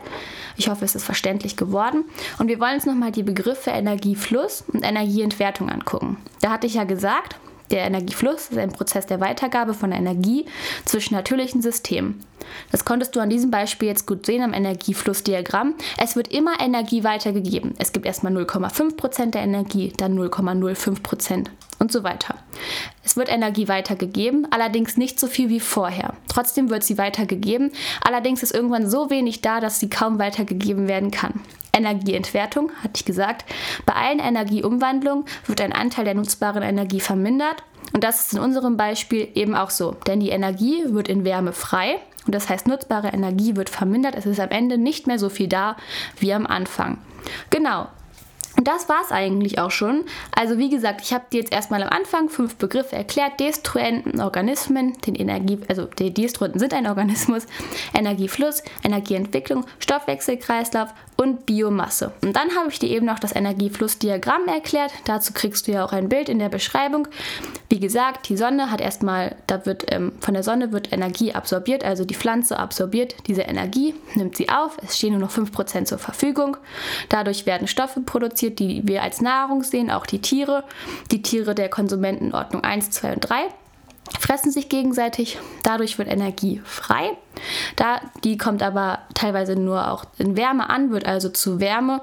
Ich 0.56 0.68
hoffe, 0.68 0.84
es 0.84 0.94
ist 0.94 1.04
verständlich 1.04 1.56
geworden. 1.56 2.04
Und 2.38 2.48
wir 2.48 2.58
wollen 2.60 2.74
uns 2.74 2.86
nochmal 2.86 3.12
die 3.12 3.22
Begriffe 3.22 3.70
Energiefluss 3.70 4.64
und 4.72 4.82
Energieentwertung 4.82 5.70
angucken. 5.70 6.16
Da 6.40 6.50
hatte 6.50 6.66
ich 6.66 6.74
ja 6.74 6.84
gesagt, 6.84 7.36
der 7.70 7.82
Energiefluss 7.82 8.48
ist 8.48 8.58
ein 8.58 8.72
Prozess 8.72 9.06
der 9.06 9.20
Weitergabe 9.20 9.74
von 9.74 9.92
Energie 9.92 10.46
zwischen 10.84 11.14
natürlichen 11.14 11.60
Systemen. 11.60 12.24
Das 12.72 12.84
konntest 12.84 13.14
du 13.14 13.20
an 13.20 13.28
diesem 13.28 13.50
Beispiel 13.50 13.88
jetzt 13.88 14.06
gut 14.06 14.24
sehen 14.24 14.42
am 14.42 14.54
Energieflussdiagramm. 14.54 15.74
Es 15.98 16.16
wird 16.16 16.28
immer 16.28 16.60
Energie 16.60 17.04
weitergegeben. 17.04 17.74
Es 17.78 17.92
gibt 17.92 18.06
erstmal 18.06 18.34
0,5% 18.34 19.32
der 19.32 19.42
Energie, 19.42 19.92
dann 19.96 20.18
0,05% 20.18 21.48
und 21.78 21.92
so 21.92 22.02
weiter. 22.02 22.36
Es 23.04 23.16
wird 23.16 23.28
Energie 23.28 23.68
weitergegeben, 23.68 24.46
allerdings 24.50 24.96
nicht 24.96 25.18
so 25.18 25.26
viel 25.26 25.48
wie 25.48 25.60
vorher. 25.60 26.14
Trotzdem 26.28 26.70
wird 26.70 26.84
sie 26.84 26.98
weitergegeben, 26.98 27.72
allerdings 28.00 28.42
ist 28.42 28.54
irgendwann 28.54 28.88
so 28.88 29.10
wenig 29.10 29.40
da, 29.40 29.60
dass 29.60 29.80
sie 29.80 29.90
kaum 29.90 30.18
weitergegeben 30.18 30.88
werden 30.88 31.10
kann. 31.10 31.40
Energieentwertung, 31.72 32.72
hatte 32.82 32.94
ich 32.96 33.04
gesagt. 33.04 33.44
Bei 33.86 33.94
allen 33.94 34.18
Energieumwandlungen 34.18 35.24
wird 35.46 35.60
ein 35.60 35.72
Anteil 35.72 36.04
der 36.04 36.14
nutzbaren 36.14 36.62
Energie 36.62 37.00
vermindert. 37.00 37.62
Und 37.92 38.04
das 38.04 38.20
ist 38.20 38.34
in 38.34 38.40
unserem 38.40 38.76
Beispiel 38.76 39.28
eben 39.34 39.54
auch 39.54 39.70
so, 39.70 39.96
denn 40.06 40.20
die 40.20 40.28
Energie 40.28 40.82
wird 40.88 41.08
in 41.08 41.24
Wärme 41.24 41.52
frei 41.52 41.98
und 42.28 42.34
das 42.34 42.50
heißt, 42.50 42.66
nutzbare 42.66 43.08
Energie 43.08 43.56
wird 43.56 43.70
vermindert. 43.70 44.14
Es 44.14 44.26
ist 44.26 44.38
am 44.38 44.50
Ende 44.50 44.76
nicht 44.76 45.06
mehr 45.06 45.18
so 45.18 45.30
viel 45.30 45.48
da 45.48 45.76
wie 46.18 46.34
am 46.34 46.46
Anfang. 46.46 46.98
Genau, 47.48 47.86
und 48.58 48.66
das 48.66 48.88
war 48.88 49.00
es 49.04 49.12
eigentlich 49.12 49.60
auch 49.60 49.70
schon. 49.70 50.04
Also 50.34 50.58
wie 50.58 50.68
gesagt, 50.68 51.00
ich 51.02 51.12
habe 51.12 51.24
dir 51.32 51.38
jetzt 51.38 51.52
erstmal 51.52 51.80
am 51.80 51.90
Anfang 51.90 52.28
fünf 52.28 52.56
Begriffe 52.56 52.96
erklärt. 52.96 53.38
Destruenten, 53.38 54.20
Organismen, 54.20 54.94
den 55.06 55.14
Energie, 55.14 55.60
also 55.68 55.84
die 55.84 56.12
Destruenten 56.12 56.58
sind 56.58 56.74
ein 56.74 56.88
Organismus, 56.88 57.46
Energiefluss, 57.94 58.64
Energieentwicklung, 58.82 59.64
Stoffwechselkreislauf 59.78 60.88
und 61.16 61.46
Biomasse. 61.46 62.12
Und 62.22 62.34
dann 62.34 62.56
habe 62.56 62.70
ich 62.70 62.80
dir 62.80 62.88
eben 62.88 63.06
noch 63.06 63.20
das 63.20 63.34
Energieflussdiagramm 63.34 64.48
erklärt. 64.48 64.92
Dazu 65.04 65.32
kriegst 65.32 65.68
du 65.68 65.72
ja 65.72 65.84
auch 65.84 65.92
ein 65.92 66.08
Bild 66.08 66.28
in 66.28 66.40
der 66.40 66.48
Beschreibung. 66.48 67.06
Wie 67.68 67.78
gesagt, 67.78 68.28
die 68.28 68.36
Sonne 68.36 68.72
hat 68.72 68.80
erstmal, 68.80 69.36
da 69.46 69.66
wird 69.66 69.92
ähm, 69.92 70.12
von 70.20 70.34
der 70.34 70.42
Sonne 70.42 70.72
wird 70.72 70.92
Energie 70.92 71.32
absorbiert, 71.32 71.84
also 71.84 72.04
die 72.04 72.14
Pflanze 72.14 72.58
absorbiert 72.58 73.14
diese 73.26 73.42
Energie, 73.42 73.94
nimmt 74.14 74.36
sie 74.36 74.48
auf. 74.48 74.76
Es 74.82 74.96
stehen 74.96 75.12
nur 75.12 75.20
noch 75.20 75.30
5% 75.30 75.84
zur 75.84 75.98
Verfügung. 75.98 76.56
Dadurch 77.08 77.46
werden 77.46 77.68
Stoffe 77.68 78.00
produziert 78.00 78.47
produziert, 78.48 78.58
die 78.58 78.86
wir 78.86 79.02
als 79.02 79.20
Nahrung 79.20 79.62
sehen, 79.62 79.90
auch 79.90 80.06
die 80.06 80.20
Tiere. 80.20 80.64
Die 81.10 81.22
Tiere 81.22 81.54
der 81.54 81.68
Konsumentenordnung 81.68 82.62
1, 82.64 82.90
2 82.90 83.14
und 83.14 83.20
3 83.20 83.48
fressen 84.20 84.50
sich 84.50 84.70
gegenseitig, 84.70 85.38
dadurch 85.64 85.98
wird 85.98 86.08
Energie 86.08 86.62
frei. 86.64 87.10
Da, 87.76 88.00
die 88.24 88.38
kommt 88.38 88.62
aber 88.62 89.00
teilweise 89.14 89.54
nur 89.54 89.90
auch 89.90 90.04
in 90.16 90.36
Wärme 90.36 90.70
an, 90.70 90.90
wird 90.90 91.06
also 91.06 91.28
zu 91.28 91.60
Wärme 91.60 92.00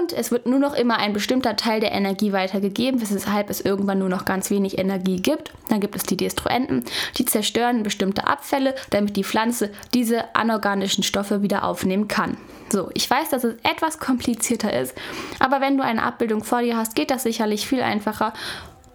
und 0.00 0.12
es 0.12 0.30
wird 0.30 0.46
nur 0.46 0.58
noch 0.58 0.74
immer 0.74 0.98
ein 0.98 1.12
bestimmter 1.12 1.56
Teil 1.56 1.80
der 1.80 1.92
Energie 1.92 2.32
weitergegeben, 2.32 3.00
weshalb 3.00 3.50
es 3.50 3.60
irgendwann 3.60 3.98
nur 3.98 4.08
noch 4.08 4.24
ganz 4.24 4.50
wenig 4.50 4.78
Energie 4.78 5.20
gibt. 5.20 5.52
Dann 5.68 5.80
gibt 5.80 5.94
es 5.96 6.04
die 6.04 6.16
Destruenten, 6.16 6.84
die 7.18 7.24
zerstören 7.24 7.82
bestimmte 7.82 8.26
Abfälle, 8.26 8.74
damit 8.90 9.16
die 9.16 9.24
Pflanze 9.24 9.70
diese 9.92 10.34
anorganischen 10.34 11.04
Stoffe 11.04 11.42
wieder 11.42 11.64
aufnehmen 11.64 12.08
kann. 12.08 12.36
So, 12.72 12.88
ich 12.94 13.10
weiß, 13.10 13.30
dass 13.30 13.44
es 13.44 13.56
etwas 13.64 13.98
komplizierter 13.98 14.72
ist, 14.72 14.94
aber 15.40 15.60
wenn 15.60 15.76
du 15.76 15.82
eine 15.82 16.02
Abbildung 16.02 16.44
vor 16.44 16.62
dir 16.62 16.76
hast, 16.76 16.94
geht 16.94 17.10
das 17.10 17.24
sicherlich 17.24 17.66
viel 17.66 17.82
einfacher 17.82 18.32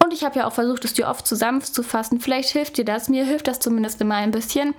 Und 0.03 0.13
ich 0.13 0.23
habe 0.23 0.39
ja 0.39 0.47
auch 0.47 0.53
versucht, 0.53 0.86
es 0.86 0.93
dir 0.93 1.08
oft 1.08 1.25
zusammenzufassen. 1.25 2.19
Vielleicht 2.19 2.49
hilft 2.49 2.77
dir 2.77 2.86
das. 2.86 3.10
Mir 3.10 3.25
hilft 3.25 3.47
das 3.47 3.60
zumindest 3.60 4.01
immer 4.01 4.15
ein 4.15 4.31
bisschen. 4.31 4.75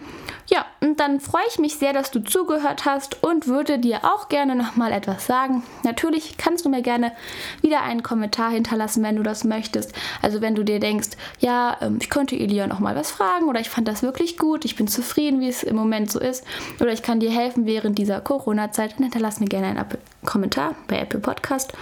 Ja, 0.49 0.65
und 0.81 1.01
dann 1.01 1.19
freue 1.21 1.43
ich 1.49 1.59
mich 1.59 1.77
sehr, 1.77 1.93
dass 1.93 2.13
du 2.13 2.21
zugehört 2.21 2.85
hast 2.85 3.25
und 3.25 3.49
würde 3.49 3.79
dir 3.79 4.05
auch 4.05 4.29
gerne 4.29 4.55
nochmal 4.55 4.93
etwas 4.93 5.27
sagen. 5.27 5.65
Natürlich 5.83 6.37
kannst 6.37 6.65
du 6.65 6.69
mir 6.69 6.83
gerne 6.83 7.13
wieder 7.61 7.83
einen 7.83 8.05
Kommentar 8.05 8.51
hinterlassen, 8.51 9.03
wenn 9.03 9.17
du 9.17 9.25
das 9.25 9.43
möchtest. 9.43 9.93
Also 10.23 10.41
wenn 10.41 10.55
du 10.55 10.63
dir 10.63 10.79
denkst, 10.79 11.11
ja, 11.41 11.77
ähm, 11.81 11.99
ich 12.01 12.11
könnte 12.11 12.37
Elia 12.37 12.67
nochmal 12.69 12.95
was 12.95 13.11
fragen 13.11 13.49
oder 13.49 13.61
ich 13.61 13.71
fand 13.71 13.89
das 13.89 14.03
wirklich 14.03 14.39
gut, 14.39 14.65
ich 14.65 14.77
bin 14.77 14.87
zufrieden, 14.87 15.41
wie 15.41 15.49
es 15.49 15.65
im 15.65 15.75
Moment 15.75 16.11
so 16.11 16.21
ist 16.21 16.45
oder 16.81 16.93
ich 16.93 17.03
kann 17.03 17.19
dir 17.19 17.31
helfen 17.31 17.67
während 17.67 17.99
dieser 17.99 18.21
Corona-Zeit, 18.21 18.93
dann 18.93 19.05
hinterlass 19.05 19.41
mir 19.41 19.47
gerne 19.47 19.69
einen 19.69 19.85
Kommentar 20.25 20.77
bei 20.87 20.99
Apple 20.99 21.21
Podcast. 21.21 21.73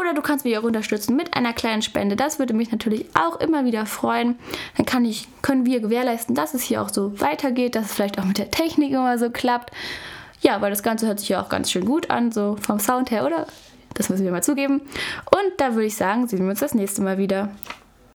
Oder 0.00 0.14
du 0.14 0.22
kannst 0.22 0.46
mich 0.46 0.56
auch 0.56 0.62
unterstützen 0.62 1.14
mit 1.14 1.34
einer 1.34 1.52
kleinen 1.52 1.82
Spende. 1.82 2.16
Das 2.16 2.38
würde 2.38 2.54
mich 2.54 2.72
natürlich 2.72 3.04
auch 3.14 3.38
immer 3.38 3.66
wieder 3.66 3.84
freuen. 3.84 4.38
Dann 4.76 4.86
kann 4.86 5.04
ich, 5.04 5.28
können 5.42 5.66
wir 5.66 5.80
gewährleisten, 5.80 6.34
dass 6.34 6.54
es 6.54 6.62
hier 6.62 6.80
auch 6.80 6.88
so 6.88 7.20
weitergeht, 7.20 7.74
dass 7.74 7.86
es 7.86 7.92
vielleicht 7.92 8.18
auch 8.18 8.24
mit 8.24 8.38
der 8.38 8.50
Technik 8.50 8.92
immer 8.92 9.18
so 9.18 9.28
klappt. 9.28 9.72
Ja, 10.40 10.62
weil 10.62 10.70
das 10.70 10.82
Ganze 10.82 11.06
hört 11.06 11.20
sich 11.20 11.28
ja 11.28 11.42
auch 11.42 11.50
ganz 11.50 11.70
schön 11.70 11.84
gut 11.84 12.10
an, 12.10 12.32
so 12.32 12.56
vom 12.62 12.80
Sound 12.80 13.10
her, 13.10 13.26
oder? 13.26 13.46
Das 13.92 14.08
müssen 14.08 14.24
wir 14.24 14.32
mal 14.32 14.42
zugeben. 14.42 14.80
Und 14.80 15.52
da 15.58 15.74
würde 15.74 15.86
ich 15.86 15.96
sagen, 15.96 16.26
sehen 16.26 16.40
wir 16.44 16.50
uns 16.50 16.60
das 16.60 16.74
nächste 16.74 17.02
Mal 17.02 17.18
wieder. 17.18 17.50